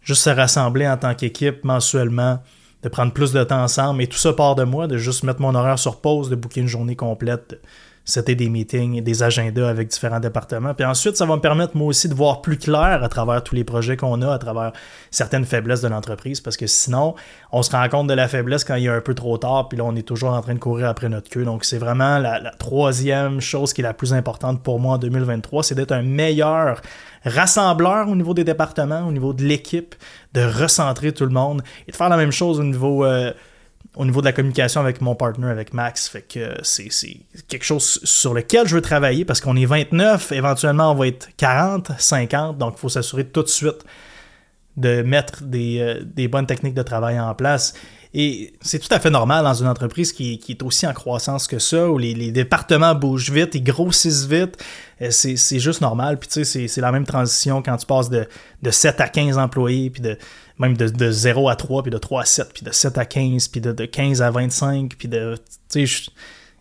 Juste 0.03 0.23
se 0.23 0.31
rassembler 0.31 0.87
en 0.87 0.97
tant 0.97 1.17
qu'équipe 1.17 1.65
mensuellement 1.65 2.39
de 2.85 2.89
prendre 2.89 3.13
plus 3.13 3.33
de 3.33 3.43
temps 3.43 3.65
ensemble. 3.65 4.01
Et 4.01 4.07
tout 4.07 4.17
ça 4.17 4.33
part 4.33 4.55
de 4.55 4.63
moi, 4.63 4.87
de 4.87 4.97
juste 4.97 5.25
mettre 5.25 5.41
mon 5.41 5.57
horaire 5.57 5.79
sur 5.79 6.01
pause, 6.01 6.31
de 6.31 6.37
booker 6.37 6.61
une 6.61 6.69
journée 6.69 6.95
complète, 6.95 7.61
c'était 8.07 8.37
des 8.37 8.49
meetings, 8.49 9.03
des 9.03 9.23
agendas 9.25 9.69
avec 9.69 9.89
différents 9.89 10.21
départements. 10.21 10.73
Puis 10.75 10.87
ensuite, 10.87 11.17
ça 11.17 11.27
va 11.27 11.35
me 11.35 11.41
permettre 11.41 11.77
moi 11.77 11.89
aussi 11.89 12.09
de 12.09 12.15
voir 12.15 12.41
plus 12.41 12.57
clair 12.57 13.03
à 13.03 13.09
travers 13.09 13.43
tous 13.43 13.57
les 13.57 13.65
projets 13.65 13.97
qu'on 13.97 14.23
a, 14.23 14.33
à 14.33 14.39
travers 14.39 14.73
certaines 15.11 15.45
faiblesses 15.45 15.81
de 15.81 15.89
l'entreprise, 15.89 16.41
parce 16.41 16.57
que 16.57 16.69
sinon, 16.69 17.17
on 17.51 17.63
se 17.63 17.73
rend 17.73 17.89
compte 17.89 18.07
de 18.07 18.15
la 18.15 18.29
faiblesse 18.29 18.63
quand 18.63 18.77
il 18.77 18.87
est 18.87 18.91
un 18.91 19.01
peu 19.01 19.15
trop 19.15 19.37
tard, 19.39 19.69
puis 19.69 19.77
là, 19.77 19.85
on 19.85 19.97
est 19.97 20.07
toujours 20.07 20.31
en 20.31 20.41
train 20.41 20.55
de 20.55 20.61
courir 20.61 20.89
après 20.89 21.09
notre 21.09 21.29
queue. 21.29 21.45
Donc, 21.45 21.65
c'est 21.65 21.79
vraiment 21.79 22.19
la, 22.19 22.53
troisième 22.59 23.41
chose 23.41 23.73
qui 23.73 23.81
est 23.81 23.85
la 23.85 23.93
plus 23.93 24.15
importante 24.15 24.63
pour 24.63 24.79
moi 24.79 24.95
en 24.95 24.99
2023, 24.99 25.65
c'est 25.65 25.75
d'être 25.75 25.93
un 25.93 26.03
meilleur 26.03 26.81
rassembleur 27.25 28.09
au 28.09 28.15
niveau 28.15 28.35
des 28.35 28.45
départements, 28.45 29.07
au 29.07 29.11
niveau 29.11 29.33
de 29.33 29.43
l'équipe, 29.43 29.97
de 30.33 30.43
recentrer 30.43 31.11
tout 31.13 31.25
le 31.25 31.33
monde 31.33 31.63
et 31.89 31.91
de 31.91 31.97
faire 31.97 32.09
la 32.09 32.17
même 32.17 32.31
chose 32.31 32.61
au 32.61 32.65
niveau, 32.65 33.05
euh, 33.05 33.33
au 33.97 34.05
niveau 34.05 34.21
de 34.21 34.26
la 34.26 34.33
communication 34.33 34.81
avec 34.81 35.00
mon 35.00 35.15
partenaire, 35.15 35.50
avec 35.50 35.75
Max. 35.75 36.09
Fait 36.09 36.23
que 36.23 36.55
c'est 36.62 36.88
quelque 37.49 37.65
chose 37.65 38.00
sur 38.05 38.35
lequel 38.35 38.69
je 38.69 38.76
veux 38.76 38.83
travailler 38.83 39.25
parce 39.25 39.41
qu'on 39.41 39.57
est 39.57 39.67
29, 39.67 40.33
éventuellement 40.33 40.93
on 40.93 40.95
va 40.95 41.09
être 41.09 41.29
40, 41.37 41.91
50, 41.99 42.59
donc 42.59 42.75
il 42.76 42.81
faut 42.81 42.88
s'assurer 42.88 43.25
tout 43.25 43.43
de 43.43 43.49
suite 43.49 43.85
de 44.76 45.00
mettre 45.00 45.43
des, 45.43 45.79
euh, 45.81 46.03
des 46.05 46.29
bonnes 46.29 46.47
techniques 46.47 46.75
de 46.75 46.83
travail 46.83 47.19
en 47.19 47.35
place 47.35 47.73
et 48.19 48.55
c'est 48.62 48.79
tout 48.79 48.93
à 48.93 48.99
fait 48.99 49.11
normal 49.11 49.45
dans 49.45 49.53
une 49.53 49.69
entreprise 49.69 50.11
qui, 50.11 50.41
est 50.49 50.62
aussi 50.62 50.87
en 50.87 50.95
croissance 50.95 51.47
que 51.47 51.59
ça, 51.59 51.91
où 51.91 51.99
les, 51.99 52.33
départements 52.33 52.95
bougent 52.95 53.31
vite, 53.31 53.55
ils 53.55 53.62
grossissent 53.62 54.25
vite. 54.25 54.57
Euh, 55.03 55.11
c'est 55.11 55.59
juste 55.59 55.83
normal. 55.83 56.19
Puis 56.19 56.31
tu 56.31 56.45
sais, 56.47 56.67
c'est 56.67 56.81
la 56.81 56.93
même 56.93 57.05
transition 57.05 57.61
quand 57.61 57.76
tu 57.76 57.85
passes 57.85 58.09
de, 58.09 58.26
de 58.62 58.71
7 58.71 59.03
à 59.03 59.09
15 59.09 59.37
employés, 59.37 59.91
puis 59.91 60.00
de 60.00 60.17
même 60.59 60.77
de, 60.77 60.89
de 60.89 61.11
0 61.11 61.49
à 61.49 61.57
3, 61.57 61.83
puis 61.83 61.91
de 61.91 61.99
3 61.99 62.23
à 62.23 62.25
7, 62.25 62.53
puis 62.53 62.65
de 62.65 62.73
7 62.73 62.99
à 62.99 63.05
15, 63.05 63.49
puis 63.49 63.61
de, 63.61 63.73
de 63.73 63.85
15 63.85 64.23
à 64.23 64.31
25, 64.31 64.95
puis 64.97 65.09
de... 65.09 65.37
Tu 65.71 65.87
sais, 65.87 66.11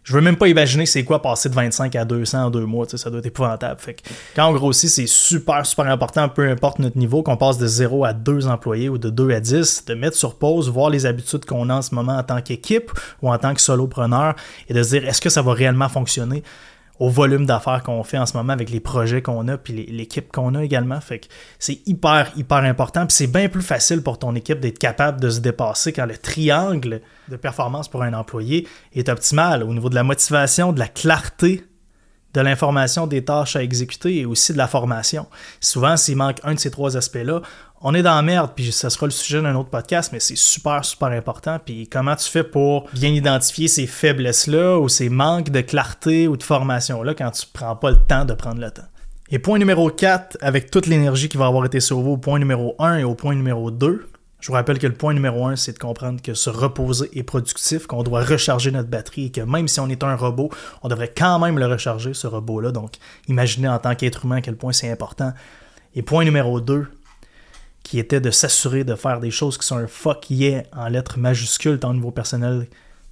je 0.05 0.13
veux 0.13 0.21
même 0.21 0.37
pas 0.37 0.47
imaginer 0.47 0.85
c'est 0.85 1.03
quoi 1.03 1.19
passer 1.21 1.49
de 1.49 1.55
25 1.55 1.95
à 1.95 2.05
200 2.05 2.43
en 2.43 2.49
deux 2.51 2.65
mois, 2.65 2.85
ça 2.87 3.09
doit 3.09 3.19
être 3.19 3.25
épouvantable. 3.25 3.81
Fait 3.81 3.95
que 3.95 4.01
quand 4.35 4.47
on 4.47 4.53
grossit, 4.53 4.87
c'est 4.87 5.07
super, 5.07 5.65
super 5.65 5.87
important, 5.87 6.29
peu 6.29 6.47
importe 6.47 6.77
notre 6.77 6.97
niveau, 6.97 7.23
qu'on 7.23 7.37
passe 7.37 7.57
de 7.57 7.65
0 7.65 8.05
à 8.05 8.13
2 8.13 8.47
employés 8.47 8.87
ou 8.87 8.99
de 8.99 9.09
2 9.09 9.31
à 9.31 9.39
10, 9.39 9.85
de 9.85 9.93
mettre 9.95 10.15
sur 10.15 10.35
pause, 10.35 10.69
voir 10.69 10.91
les 10.91 11.07
habitudes 11.07 11.45
qu'on 11.45 11.69
a 11.69 11.75
en 11.75 11.81
ce 11.81 11.95
moment 11.95 12.17
en 12.17 12.23
tant 12.23 12.39
qu'équipe 12.39 12.91
ou 13.23 13.31
en 13.31 13.37
tant 13.39 13.55
que 13.55 13.61
solopreneur 13.61 14.35
et 14.69 14.75
de 14.75 14.83
se 14.83 14.89
dire 14.89 15.07
est-ce 15.07 15.21
que 15.21 15.29
ça 15.29 15.41
va 15.41 15.53
réellement 15.53 15.89
fonctionner? 15.89 16.43
Au 16.99 17.09
volume 17.09 17.45
d'affaires 17.45 17.83
qu'on 17.83 18.03
fait 18.03 18.17
en 18.17 18.25
ce 18.25 18.37
moment 18.37 18.53
avec 18.53 18.69
les 18.69 18.79
projets 18.79 19.21
qu'on 19.21 19.47
a 19.47 19.57
puis 19.57 19.85
l'équipe 19.87 20.31
qu'on 20.31 20.55
a 20.55 20.63
également. 20.63 20.99
Fait 21.01 21.19
que 21.19 21.27
c'est 21.59 21.79
hyper, 21.85 22.31
hyper 22.35 22.59
important. 22.59 23.05
Puis 23.05 23.15
c'est 23.15 23.27
bien 23.27 23.49
plus 23.49 23.61
facile 23.61 24.01
pour 24.01 24.17
ton 24.19 24.35
équipe 24.35 24.59
d'être 24.59 24.79
capable 24.79 25.19
de 25.19 25.29
se 25.29 25.39
dépasser 25.39 25.91
quand 25.93 26.05
le 26.05 26.17
triangle 26.17 27.01
de 27.29 27.35
performance 27.35 27.87
pour 27.87 28.03
un 28.03 28.13
employé 28.13 28.67
est 28.93 29.09
optimal 29.09 29.63
au 29.63 29.73
niveau 29.73 29.89
de 29.89 29.95
la 29.95 30.03
motivation, 30.03 30.71
de 30.71 30.79
la 30.79 30.87
clarté 30.87 31.63
de 32.35 32.41
l'information 32.41 33.07
des 33.07 33.23
tâches 33.23 33.55
à 33.55 33.63
exécuter 33.63 34.17
et 34.17 34.25
aussi 34.25 34.53
de 34.53 34.57
la 34.57 34.67
formation. 34.67 35.25
Souvent, 35.61 35.97
s'il 35.97 36.17
manque 36.17 36.37
un 36.43 36.53
de 36.53 36.59
ces 36.59 36.69
trois 36.69 36.97
aspects-là, 36.97 37.41
on 37.81 37.93
est 37.93 38.03
dans 38.03 38.15
la 38.15 38.21
merde, 38.21 38.51
puis 38.55 38.71
ce 38.71 38.89
sera 38.89 39.05
le 39.05 39.11
sujet 39.11 39.41
d'un 39.41 39.55
autre 39.55 39.69
podcast, 39.69 40.11
mais 40.11 40.19
c'est 40.19 40.37
super, 40.37 40.83
super 40.83 41.09
important. 41.09 41.59
Puis 41.63 41.87
comment 41.87 42.15
tu 42.15 42.29
fais 42.29 42.43
pour 42.43 42.89
bien 42.93 43.09
identifier 43.09 43.67
ces 43.67 43.87
faiblesses-là 43.87 44.79
ou 44.79 44.89
ces 44.89 45.09
manques 45.09 45.49
de 45.49 45.61
clarté 45.61 46.27
ou 46.27 46.35
de 46.35 46.43
formation-là 46.43 47.13
quand 47.13 47.31
tu 47.31 47.45
prends 47.51 47.75
pas 47.75 47.91
le 47.91 47.97
temps 47.97 48.25
de 48.25 48.33
prendre 48.33 48.59
le 48.59 48.71
temps? 48.71 48.87
Et 49.29 49.39
point 49.39 49.57
numéro 49.57 49.89
4, 49.89 50.37
avec 50.41 50.69
toute 50.69 50.87
l'énergie 50.87 51.29
qui 51.29 51.37
va 51.37 51.47
avoir 51.47 51.65
été 51.65 51.79
sauvée 51.79 52.09
au 52.09 52.17
point 52.17 52.37
numéro 52.37 52.75
1 52.79 52.97
et 52.97 53.03
au 53.03 53.15
point 53.15 53.33
numéro 53.33 53.71
2, 53.71 54.07
je 54.45 54.51
vous 54.51 54.53
rappelle 54.53 54.77
que 54.77 54.85
le 54.85 54.93
point 54.93 55.15
numéro 55.15 55.47
1, 55.47 55.55
c'est 55.55 55.73
de 55.73 55.79
comprendre 55.79 56.21
que 56.21 56.35
se 56.35 56.51
reposer 56.51 57.09
est 57.17 57.23
productif, 57.23 57.87
qu'on 57.87 58.03
doit 58.03 58.23
recharger 58.23 58.69
notre 58.69 58.89
batterie 58.89 59.25
et 59.25 59.31
que 59.31 59.41
même 59.41 59.67
si 59.67 59.79
on 59.79 59.89
est 59.89 60.03
un 60.03 60.15
robot, 60.15 60.51
on 60.83 60.87
devrait 60.87 61.11
quand 61.17 61.39
même 61.39 61.57
le 61.57 61.65
recharger, 61.65 62.13
ce 62.13 62.27
robot-là. 62.27 62.71
Donc, 62.71 62.97
imaginez 63.27 63.67
en 63.67 63.79
tant 63.79 63.95
qu'être 63.95 64.23
humain 64.23 64.35
à 64.35 64.41
quel 64.41 64.55
point 64.55 64.71
c'est 64.71 64.91
important. 64.91 65.33
Et 65.95 66.03
point 66.03 66.23
numéro 66.25 66.61
2, 66.61 66.85
qui 67.81 67.97
était 67.97 68.21
de 68.21 68.29
s'assurer 68.29 68.83
de 68.83 68.93
faire 68.93 69.19
des 69.19 69.31
choses 69.31 69.57
qui 69.57 69.65
sont 69.65 69.77
un 69.77 69.87
fuck 69.87 70.29
yeah 70.29 70.61
en 70.73 70.89
lettres 70.89 71.17
majuscules, 71.17 71.79
tant 71.79 71.89
au 71.89 71.95
niveau 71.95 72.11
personnel 72.11 72.67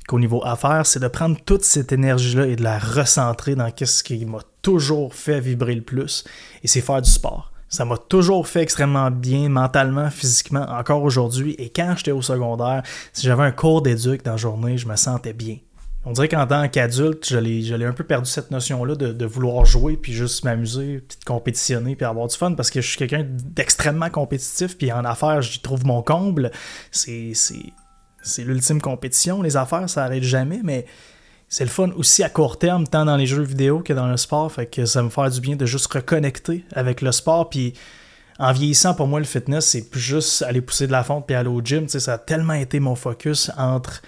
qu'au 0.08 0.20
niveau 0.20 0.46
affaires, 0.46 0.86
c'est 0.86 1.00
de 1.00 1.08
prendre 1.08 1.36
toute 1.44 1.64
cette 1.64 1.92
énergie-là 1.92 2.46
et 2.46 2.56
de 2.56 2.64
la 2.64 2.78
recentrer 2.78 3.56
dans 3.56 3.72
ce 3.76 4.04
qui 4.04 4.24
m'a 4.28 4.42
toujours 4.62 5.16
fait 5.16 5.40
vibrer 5.40 5.74
le 5.74 5.82
plus, 5.82 6.26
et 6.62 6.68
c'est 6.68 6.82
faire 6.82 7.02
du 7.02 7.10
sport. 7.10 7.53
Ça 7.74 7.86
m'a 7.86 7.98
toujours 7.98 8.48
fait 8.48 8.62
extrêmement 8.62 9.10
bien 9.10 9.50
mentalement, 9.50 10.12
physiquement, 10.12 10.64
encore 10.70 11.02
aujourd'hui. 11.02 11.56
Et 11.58 11.72
quand 11.72 11.96
j'étais 11.98 12.12
au 12.12 12.22
secondaire, 12.22 12.84
si 13.14 13.26
j'avais 13.26 13.42
un 13.42 13.52
cours 13.52 13.82
d'éduc 13.82 14.24
dans 14.24 14.34
la 14.34 14.38
journée, 14.38 14.78
je 14.78 14.88
me 14.88 14.96
sentais 14.96 15.34
bien. 15.34 15.58
On 16.06 16.12
dirait 16.12 16.30
qu'en 16.30 16.46
tant 16.46 16.70
qu'adulte, 16.70 17.28
je 17.28 17.40
l'ai 17.40 17.86
un 17.86 17.94
peu 17.94 18.04
perdu 18.04 18.30
cette 18.30 18.52
notion-là 18.52 18.94
de, 18.94 19.26
vouloir 19.26 19.66
jouer, 19.66 19.98
puis 19.98 20.14
juste 20.14 20.44
m'amuser, 20.44 21.00
puis 21.00 21.18
de 21.20 21.26
compétitionner, 21.26 21.96
puis 21.96 22.06
avoir 22.06 22.28
du 22.28 22.38
fun, 22.38 22.54
parce 22.54 22.70
que 22.70 22.80
je 22.80 22.88
suis 22.88 22.98
quelqu'un 23.00 23.26
d'extrêmement 23.28 24.12
compétitif, 24.12 24.78
puis 24.78 24.92
en 24.92 25.04
affaires, 25.04 25.42
j'y 25.42 25.60
trouve 25.60 25.84
mon 25.84 26.04
comble. 26.04 26.52
C'est 26.92 27.34
l'ultime 28.38 28.82
compétition. 28.82 29.42
Les 29.42 29.58
affaires, 29.58 29.90
ça 29.90 30.02
n'arrête 30.02 30.22
jamais, 30.22 30.62
mais 30.64 30.86
c'est 31.54 31.66
le 31.66 31.70
fun 31.70 31.92
aussi 31.98 32.24
à 32.24 32.30
court 32.30 32.58
terme, 32.58 32.88
tant 32.88 33.06
dans 33.06 33.16
les 33.16 33.28
jeux 33.28 33.44
vidéo 33.44 33.82
que 33.82 33.94
dans 33.94 34.08
le 34.08 34.18
sport, 34.18 34.52
fait 34.52 34.66
que 34.66 34.88
ça 34.88 35.04
me 35.04 35.10
fait 35.10 35.30
du 35.30 35.40
bien 35.40 35.56
de 35.56 35.68
juste 35.68 35.86
reconnecter 35.86 36.66
avec 36.74 37.00
le 37.00 37.12
sport, 37.12 37.48
puis 37.48 37.76
en 38.40 38.52
vieillissant, 38.52 38.96
pour 38.96 39.06
moi, 39.06 39.20
le 39.20 39.26
fitness, 39.28 39.68
c'est 39.68 39.88
plus 39.88 40.00
juste 40.00 40.42
aller 40.42 40.62
pousser 40.62 40.88
de 40.88 40.92
la 40.92 41.04
fonte 41.04 41.28
puis 41.28 41.36
aller 41.36 41.50
au 41.50 41.62
gym. 41.62 41.88
ça 41.88 42.14
a 42.14 42.18
tellement 42.18 42.56
été 42.56 42.80
mon 42.80 42.96
focus 42.96 43.52
entre 43.56 44.02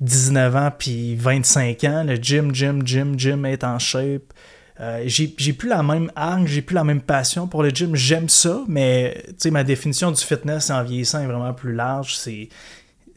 19 0.00 0.56
ans 0.56 0.70
puis 0.76 1.16
25 1.16 1.84
ans, 1.84 2.04
le 2.04 2.14
gym, 2.14 2.54
gym, 2.54 2.80
gym, 2.86 3.18
gym, 3.18 3.44
être 3.44 3.64
en 3.64 3.78
shape. 3.78 4.32
Euh, 4.80 5.02
j'ai 5.04 5.52
plus 5.52 5.68
la 5.68 5.82
même 5.82 6.10
hargne, 6.16 6.46
j'ai 6.46 6.62
plus 6.62 6.74
la 6.74 6.84
même 6.84 7.02
passion 7.02 7.46
pour 7.46 7.62
le 7.62 7.68
gym. 7.68 7.94
J'aime 7.94 8.30
ça, 8.30 8.64
mais 8.68 9.22
ma 9.50 9.64
définition 9.64 10.10
du 10.12 10.24
fitness 10.24 10.70
en 10.70 10.82
vieillissant 10.82 11.20
est 11.20 11.26
vraiment 11.26 11.52
plus 11.52 11.74
large. 11.74 12.16
C'est 12.16 12.48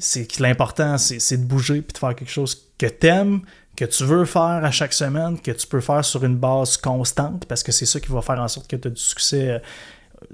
c'est 0.01 0.25
que 0.25 0.41
l'important, 0.41 0.97
c'est 0.97 1.37
de 1.37 1.45
bouger 1.45 1.81
puis 1.81 1.93
de 1.93 1.97
faire 1.99 2.15
quelque 2.15 2.31
chose 2.31 2.70
que 2.81 2.87
t'aimes, 2.87 3.41
que 3.75 3.85
tu 3.85 4.03
veux 4.05 4.25
faire 4.25 4.65
à 4.65 4.71
chaque 4.71 4.93
semaine, 4.93 5.39
que 5.39 5.51
tu 5.51 5.67
peux 5.67 5.81
faire 5.81 6.03
sur 6.03 6.23
une 6.23 6.35
base 6.35 6.77
constante, 6.77 7.45
parce 7.45 7.61
que 7.61 7.71
c'est 7.71 7.85
ça 7.85 7.99
qui 7.99 8.11
va 8.11 8.23
faire 8.23 8.39
en 8.39 8.47
sorte 8.47 8.67
que 8.67 8.75
tu 8.75 8.87
as 8.87 8.91
du 8.91 8.99
succès 8.99 9.49
euh, 9.51 9.59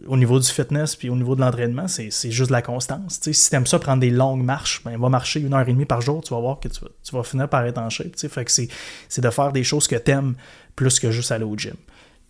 au 0.05 0.15
niveau 0.15 0.39
du 0.39 0.47
fitness 0.47 0.95
puis 0.95 1.09
au 1.09 1.15
niveau 1.15 1.35
de 1.35 1.41
l'entraînement, 1.41 1.87
c'est 1.87 2.31
juste 2.31 2.51
la 2.51 2.61
constance. 2.61 3.19
si 3.21 3.49
tu 3.49 3.55
aimes 3.55 3.67
ça 3.67 3.79
prendre 3.79 3.99
des 3.99 4.09
longues 4.09 4.43
marches, 4.43 4.81
ben, 4.85 4.97
va 4.97 5.09
marcher 5.09 5.41
une 5.41 5.53
heure 5.53 5.67
et 5.67 5.73
demie 5.73 5.85
par 5.85 5.99
jour, 5.99 6.23
tu 6.23 6.33
vas 6.33 6.39
voir 6.39 6.59
que 6.61 6.69
tu 6.69 6.79
vas, 7.11 7.23
finir 7.23 7.49
par 7.49 7.65
être 7.65 7.79
en 7.79 7.89
shape. 7.89 8.15
C'est 8.15 9.21
de 9.21 9.29
faire 9.29 9.51
des 9.51 9.63
choses 9.65 9.87
que 9.87 9.95
tu 9.95 10.11
aimes 10.11 10.35
plus 10.75 10.99
que 10.99 11.11
juste 11.11 11.31
aller 11.33 11.45
au 11.45 11.57
gym. 11.57 11.75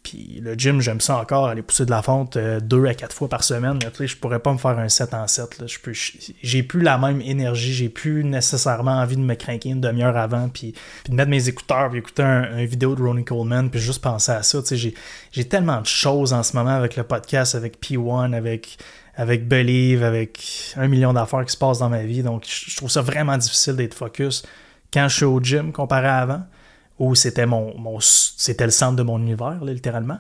Puis 0.04 0.40
le 0.42 0.54
gym, 0.54 0.80
j'aime 0.80 1.02
ça 1.02 1.18
encore, 1.18 1.48
aller 1.48 1.62
pousser 1.62 1.86
de 1.86 1.90
la 1.90 2.02
fonte 2.02 2.38
euh, 2.38 2.62
deux 2.62 2.86
à 2.86 2.94
quatre 2.94 3.14
fois 3.14 3.28
par 3.28 3.44
semaine. 3.44 3.78
Ne 3.78 4.08
je 4.08 4.16
pourrais 4.16 4.40
pas 4.40 4.54
me 4.54 4.58
faire 4.58 4.80
un 4.80 4.88
7 4.88 5.14
en 5.14 5.28
7. 5.28 5.64
J'ai 6.42 6.64
plus 6.64 6.82
la 6.82 6.98
même 6.98 7.20
énergie, 7.20 7.74
j'ai 7.74 7.90
plus 7.90 8.24
nécessairement 8.24 9.00
envie 9.00 9.18
de 9.18 9.22
me 9.22 9.36
craquer 9.36 9.70
une 9.70 9.82
demi-heure 9.82 10.16
avant, 10.16 10.48
puis, 10.48 10.74
de 11.10 11.14
mettre 11.14 11.30
mes 11.30 11.50
écouteurs, 11.50 11.90
puis 11.90 12.00
écouter 12.00 12.24
un, 12.24 12.64
vidéo 12.66 12.96
de 12.96 13.04
Ronnie 13.04 13.26
Coleman, 13.26 13.70
puis 13.70 13.80
juste 13.80 14.02
penser 14.02 14.32
à 14.32 14.44
ça. 14.44 14.60
J'ai 15.32 15.46
tellement 15.46 15.82
de 15.82 15.88
choses 15.88 16.32
en 16.32 16.44
ce 16.44 16.56
moment 16.56 16.76
avec 16.76 16.96
le 16.96 17.04
podcast, 17.04 17.56
avec 17.56 17.82
P1, 17.82 18.34
avec, 18.34 18.78
avec 19.16 19.48
Believe, 19.48 20.04
avec 20.04 20.74
un 20.78 20.88
million 20.88 21.12
d'affaires 21.12 21.44
qui 21.44 21.52
se 21.52 21.58
passent 21.58 21.80
dans 21.80 21.90
ma 21.90 22.04
vie. 22.04 22.24
Donc 22.24 22.46
je 22.48 22.78
trouve 22.78 22.90
ça 22.90 23.02
vraiment 23.02 23.38
difficile 23.38 23.76
d'être 23.76 23.94
focus 23.94 24.44
quand 24.94 25.10
je 25.10 25.16
suis 25.16 25.26
au 25.26 25.42
gym 25.42 25.74
comparé 25.74 26.08
à 26.08 26.20
avant 26.20 26.44
où 27.00 27.16
c'était 27.16 27.46
mon, 27.46 28.00
c'était 28.00 28.66
le 28.66 28.72
centre 28.72 28.96
de 28.96 29.04
mon 29.04 29.20
univers, 29.20 29.64
littéralement. 29.64 30.20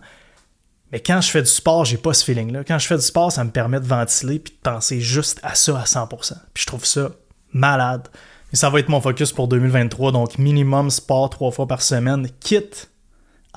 Mais 0.92 1.02
quand 1.02 1.20
je 1.22 1.30
fais 1.30 1.42
du 1.42 1.50
sport, 1.50 1.86
j'ai 1.86 1.98
pas 1.98 2.14
ce 2.14 2.24
feeling-là. 2.24 2.64
Quand 2.64 2.80
je 2.80 2.88
fais 2.88 2.96
du 2.96 3.02
sport, 3.02 3.32
ça 3.32 3.44
me 3.44 3.50
permet 3.50 3.80
de 3.80 3.86
ventiler 3.86 4.40
puis 4.40 4.54
de 4.54 4.60
penser 4.60 5.02
juste 5.02 5.40
à 5.44 5.56
ça 5.56 5.80
à 5.80 5.84
100%. 5.84 6.34
Puis 6.54 6.62
je 6.62 6.66
trouve 6.66 6.86
ça 6.86 7.12
malade. 7.52 8.08
Et 8.54 8.56
ça 8.56 8.70
va 8.70 8.80
être 8.80 8.88
mon 8.88 9.02
focus 9.02 9.34
pour 9.34 9.50
2023, 9.50 10.14
donc 10.14 10.38
minimum 10.38 10.90
sport 10.90 11.30
trois 11.30 11.52
fois 11.52 11.68
par 11.68 11.82
semaine, 11.82 12.30
quitte 12.40 12.90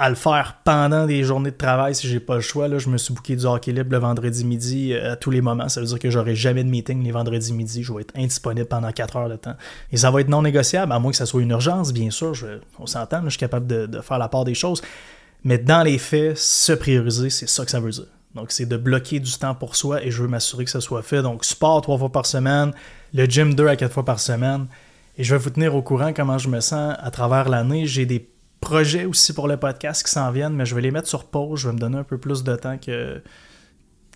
à 0.01 0.09
le 0.09 0.15
faire 0.15 0.57
pendant 0.65 1.05
des 1.05 1.23
journées 1.25 1.51
de 1.51 1.57
travail 1.57 1.95
si 1.95 2.09
j'ai 2.09 2.21
pas 2.21 2.37
le 2.37 2.41
choix. 2.41 2.69
Là, 2.69 2.79
je 2.79 2.89
me 2.89 2.97
suis 2.97 3.13
booké 3.13 3.37
du 3.37 3.45
hockey 3.45 3.71
libre 3.71 3.93
le 3.93 3.99
vendredi 3.99 4.47
midi 4.47 4.95
euh, 4.95 5.13
à 5.13 5.17
tous 5.17 5.31
les 5.31 5.43
moments. 5.43 5.69
Ça 5.69 5.83
veut 5.83 5.87
dire 5.87 5.99
que 5.99 6.09
j'aurai 6.09 6.35
jamais 6.35 6.65
de 6.65 6.71
meeting 6.71 7.05
les 7.05 7.13
vendredis 7.13 7.53
midi. 7.53 7.83
Je 7.83 7.93
vais 7.93 8.01
être 8.01 8.17
indisponible 8.17 8.67
pendant 8.67 8.91
4 8.91 9.17
heures 9.17 9.29
de 9.29 9.37
temps. 9.37 9.57
Et 9.93 9.99
ça 9.99 10.11
va 10.11 10.23
être 10.23 10.31
non 10.31 10.41
négociable, 10.41 10.91
à 10.91 10.99
moins 10.99 11.11
que 11.11 11.19
ça 11.19 11.27
soit 11.27 11.43
une 11.43 11.51
urgence, 11.51 11.93
bien 11.93 12.11
sûr. 12.11 12.33
on 12.79 12.87
s'entend, 12.87 13.21
je 13.25 13.29
suis 13.29 13.39
capable 13.39 13.67
de, 13.67 14.01
faire 14.01 14.17
la 14.17 14.29
part 14.29 14.45
des 14.45 14.55
choses. 14.55 14.81
Mais 15.45 15.59
dans 15.59 15.83
les 15.83 15.99
faits, 15.99 16.39
se 16.39 16.73
prioriser, 16.73 17.29
c'est 17.29 17.49
ça 17.49 17.67
que 17.67 17.71
ça 17.71 17.79
veut 17.79 17.91
dire. 17.91 18.07
Donc, 18.35 18.53
c'est 18.53 18.67
de 18.67 18.79
bloquer 18.79 19.21
du 19.21 19.33
temps 19.33 19.55
pour 19.55 19.77
soi 19.77 20.03
et 20.03 20.11
je 20.11 20.23
veux 20.23 20.29
m'assurer 20.29 20.65
que 20.65 20.71
ça 20.71 20.81
soit 20.81 21.03
fait. 21.03 21.21
Donc, 21.21 21.45
sport 21.45 21.83
trois 21.83 21.99
fois 21.99 22.11
par 22.11 22.25
semaine, 22.25 22.73
le 23.13 23.27
gym 23.27 23.53
deux 23.55 23.67
à 23.67 23.77
quatre 23.77 23.93
fois 23.93 24.07
par 24.07 24.19
semaine. 24.19 24.67
Et 25.19 25.25
je 25.25 25.35
vais 25.35 25.39
vous 25.39 25.51
tenir 25.51 25.75
au 25.75 25.83
courant 25.83 26.15
comment 26.15 26.39
je 26.39 26.49
me 26.49 26.61
sens 26.61 26.97
à 26.99 27.11
travers 27.11 27.51
l'année. 27.51 27.85
J'ai 27.85 28.07
des 28.07 28.30
projets 28.61 29.05
aussi 29.05 29.33
pour 29.33 29.49
le 29.49 29.57
podcast 29.57 30.05
qui 30.05 30.13
s'en 30.13 30.31
viennent, 30.31 30.55
mais 30.55 30.67
je 30.67 30.75
vais 30.75 30.83
les 30.83 30.91
mettre 30.91 31.09
sur 31.09 31.25
pause. 31.25 31.61
Je 31.61 31.69
vais 31.69 31.75
me 31.75 31.79
donner 31.79 31.99
un 31.99 32.05
peu 32.05 32.19
plus 32.19 32.45
de 32.45 32.55
temps 32.57 32.79
que, 32.79 33.23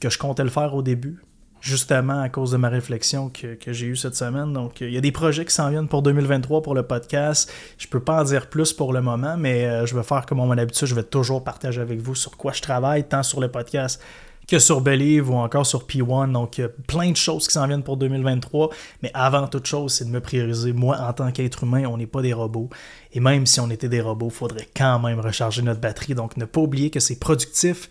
que 0.00 0.11
je 0.11 0.18
comptais 0.18 0.44
le 0.44 0.50
faire 0.50 0.74
au 0.74 0.83
début, 0.83 1.22
justement 1.61 2.20
à 2.20 2.28
cause 2.28 2.50
de 2.50 2.57
ma 2.57 2.68
réflexion 2.68 3.30
que, 3.30 3.57
j'ai 3.66 3.87
eue 3.87 3.96
cette 3.96 4.14
semaine. 4.14 4.52
Donc, 4.52 4.80
il 4.80 4.90
y 4.90 4.98
a 4.98 5.00
des 5.00 5.12
projets 5.12 5.44
qui 5.44 5.54
s'en 5.54 5.70
viennent 5.70 5.88
pour 5.88 6.02
2023 6.02 6.62
pour 6.62 6.74
le 6.74 6.83
podcast. 6.83 7.50
Je 7.78 7.88
peux 7.88 8.00
pas 8.00 8.20
en 8.20 8.24
dire 8.24 8.48
plus 8.48 8.72
pour 8.72 8.92
le 8.92 9.00
moment, 9.00 9.37
mais 9.37 9.64
euh, 9.64 9.87
je 9.87 9.96
vais 9.96 10.02
faire 10.02 10.26
comme 10.26 10.40
à 10.40 10.44
mon 10.44 10.59
habitude. 10.59 10.87
Je 10.87 10.94
vais 10.94 11.04
toujours 11.04 11.42
partager 11.42 11.80
avec 11.80 12.00
vous 12.00 12.14
sur 12.14 12.37
quoi 12.37 12.52
je 12.52 12.61
travaille, 12.61 13.04
tant 13.04 13.22
sur 13.22 13.40
le 13.40 13.50
podcast 13.50 14.00
que 14.48 14.59
sur 14.59 14.80
Believe 14.80 15.30
ou 15.30 15.35
encore 15.35 15.66
sur 15.66 15.87
P1. 15.87 16.33
Donc, 16.33 16.59
il 16.59 16.62
y 16.62 16.64
a 16.64 16.68
plein 16.87 17.11
de 17.11 17.16
choses 17.16 17.46
qui 17.46 17.54
s'en 17.54 17.66
viennent 17.66 17.83
pour 17.83 17.96
2023. 17.96 18.70
Mais 19.02 19.11
avant 19.14 19.46
toute 19.46 19.66
chose, 19.66 19.94
c'est 19.94 20.04
de 20.04 20.11
me 20.11 20.20
prioriser. 20.20 20.72
Moi, 20.72 20.96
en 20.98 21.12
tant 21.12 21.30
qu'être 21.33 21.64
humain, 21.64 21.85
on 21.87 21.96
n'est 21.96 22.07
pas 22.07 22.22
des 22.22 22.33
robots. 22.33 22.68
Et 23.12 23.20
même 23.20 23.46
si 23.46 23.61
on 23.61 23.70
était 23.70 23.88
des 23.88 24.00
robots, 24.00 24.28
il 24.28 24.37
faudrait 24.37 24.68
quand 24.76 24.98
même 25.00 25.20
recharger 25.20 25.62
notre 25.62 25.80
batterie. 25.80 26.14
Donc, 26.14 26.37
ne 26.37 26.44
pas 26.44 26.61
oublier 26.61 26.90
que 26.90 27.00
c'est 27.00 27.18
productif. 27.18 27.88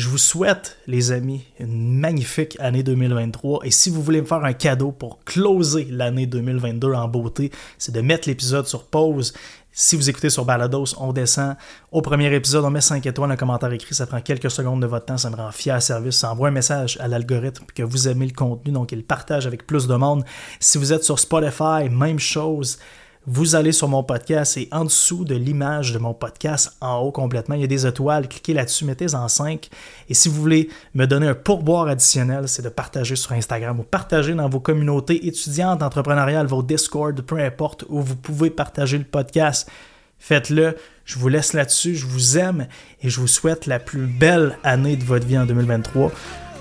Je 0.00 0.08
vous 0.08 0.16
souhaite, 0.16 0.78
les 0.86 1.12
amis, 1.12 1.44
une 1.58 1.98
magnifique 1.98 2.56
année 2.58 2.82
2023. 2.82 3.66
Et 3.66 3.70
si 3.70 3.90
vous 3.90 4.02
voulez 4.02 4.22
me 4.22 4.26
faire 4.26 4.42
un 4.42 4.54
cadeau 4.54 4.92
pour 4.92 5.22
closer 5.26 5.88
l'année 5.90 6.24
2022 6.24 6.94
en 6.94 7.06
beauté, 7.06 7.50
c'est 7.76 7.92
de 7.92 8.00
mettre 8.00 8.26
l'épisode 8.26 8.66
sur 8.66 8.84
pause 8.84 9.34
si 9.72 9.96
vous 9.96 10.08
écoutez 10.08 10.30
sur 10.30 10.46
Balados, 10.46 10.96
on 10.98 11.12
descend 11.12 11.54
au 11.92 12.00
premier 12.00 12.34
épisode, 12.34 12.64
on 12.64 12.70
met 12.70 12.80
5 12.80 13.04
étoiles, 13.04 13.30
un 13.30 13.36
commentaire 13.36 13.70
écrit, 13.72 13.94
ça 13.94 14.06
prend 14.06 14.22
quelques 14.22 14.50
secondes 14.50 14.80
de 14.80 14.86
votre 14.86 15.04
temps, 15.04 15.18
ça 15.18 15.28
me 15.28 15.36
rend 15.36 15.52
fier 15.52 15.80
service, 15.82 16.16
ça 16.16 16.32
envoie 16.32 16.48
un 16.48 16.50
message 16.50 16.96
à 16.98 17.06
l'algorithme 17.06 17.66
que 17.72 17.82
vous 17.82 18.08
aimez 18.08 18.26
le 18.26 18.32
contenu, 18.32 18.72
donc 18.72 18.92
il 18.92 19.04
partage 19.04 19.46
avec 19.46 19.66
plus 19.66 19.86
de 19.86 19.94
monde. 19.94 20.24
Si 20.60 20.78
vous 20.78 20.94
êtes 20.94 21.04
sur 21.04 21.18
Spotify, 21.18 21.88
même 21.90 22.18
chose 22.18 22.78
vous 23.26 23.54
allez 23.54 23.72
sur 23.72 23.86
mon 23.86 24.02
podcast 24.02 24.56
et 24.56 24.68
en 24.72 24.84
dessous 24.84 25.24
de 25.24 25.34
l'image 25.34 25.92
de 25.92 25.98
mon 25.98 26.14
podcast, 26.14 26.76
en 26.80 26.98
haut 26.98 27.12
complètement, 27.12 27.54
il 27.54 27.60
y 27.60 27.64
a 27.64 27.66
des 27.66 27.86
étoiles. 27.86 28.28
Cliquez 28.28 28.54
là-dessus, 28.54 28.86
mettez 28.86 29.14
en 29.14 29.28
5. 29.28 29.68
Et 30.08 30.14
si 30.14 30.28
vous 30.28 30.40
voulez 30.40 30.70
me 30.94 31.06
donner 31.06 31.28
un 31.28 31.34
pourboire 31.34 31.86
additionnel, 31.88 32.48
c'est 32.48 32.62
de 32.62 32.70
partager 32.70 33.16
sur 33.16 33.32
Instagram 33.32 33.78
ou 33.78 33.82
partager 33.82 34.34
dans 34.34 34.48
vos 34.48 34.60
communautés 34.60 35.26
étudiantes, 35.26 35.82
entrepreneuriales, 35.82 36.46
vos 36.46 36.62
Discord, 36.62 37.20
peu 37.20 37.38
importe 37.38 37.84
où 37.88 38.00
vous 38.00 38.16
pouvez 38.16 38.48
partager 38.48 38.96
le 38.96 39.04
podcast. 39.04 39.70
Faites-le. 40.18 40.76
Je 41.04 41.18
vous 41.18 41.28
laisse 41.28 41.52
là-dessus. 41.52 41.96
Je 41.96 42.06
vous 42.06 42.38
aime 42.38 42.68
et 43.02 43.10
je 43.10 43.20
vous 43.20 43.26
souhaite 43.26 43.66
la 43.66 43.78
plus 43.78 44.06
belle 44.06 44.58
année 44.64 44.96
de 44.96 45.04
votre 45.04 45.26
vie 45.26 45.38
en 45.38 45.44
2023. 45.44 46.10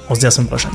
On 0.10 0.16
se 0.16 0.20
dit 0.20 0.26
à 0.26 0.28
la 0.28 0.32
semaine 0.32 0.48
prochaine. 0.48 0.72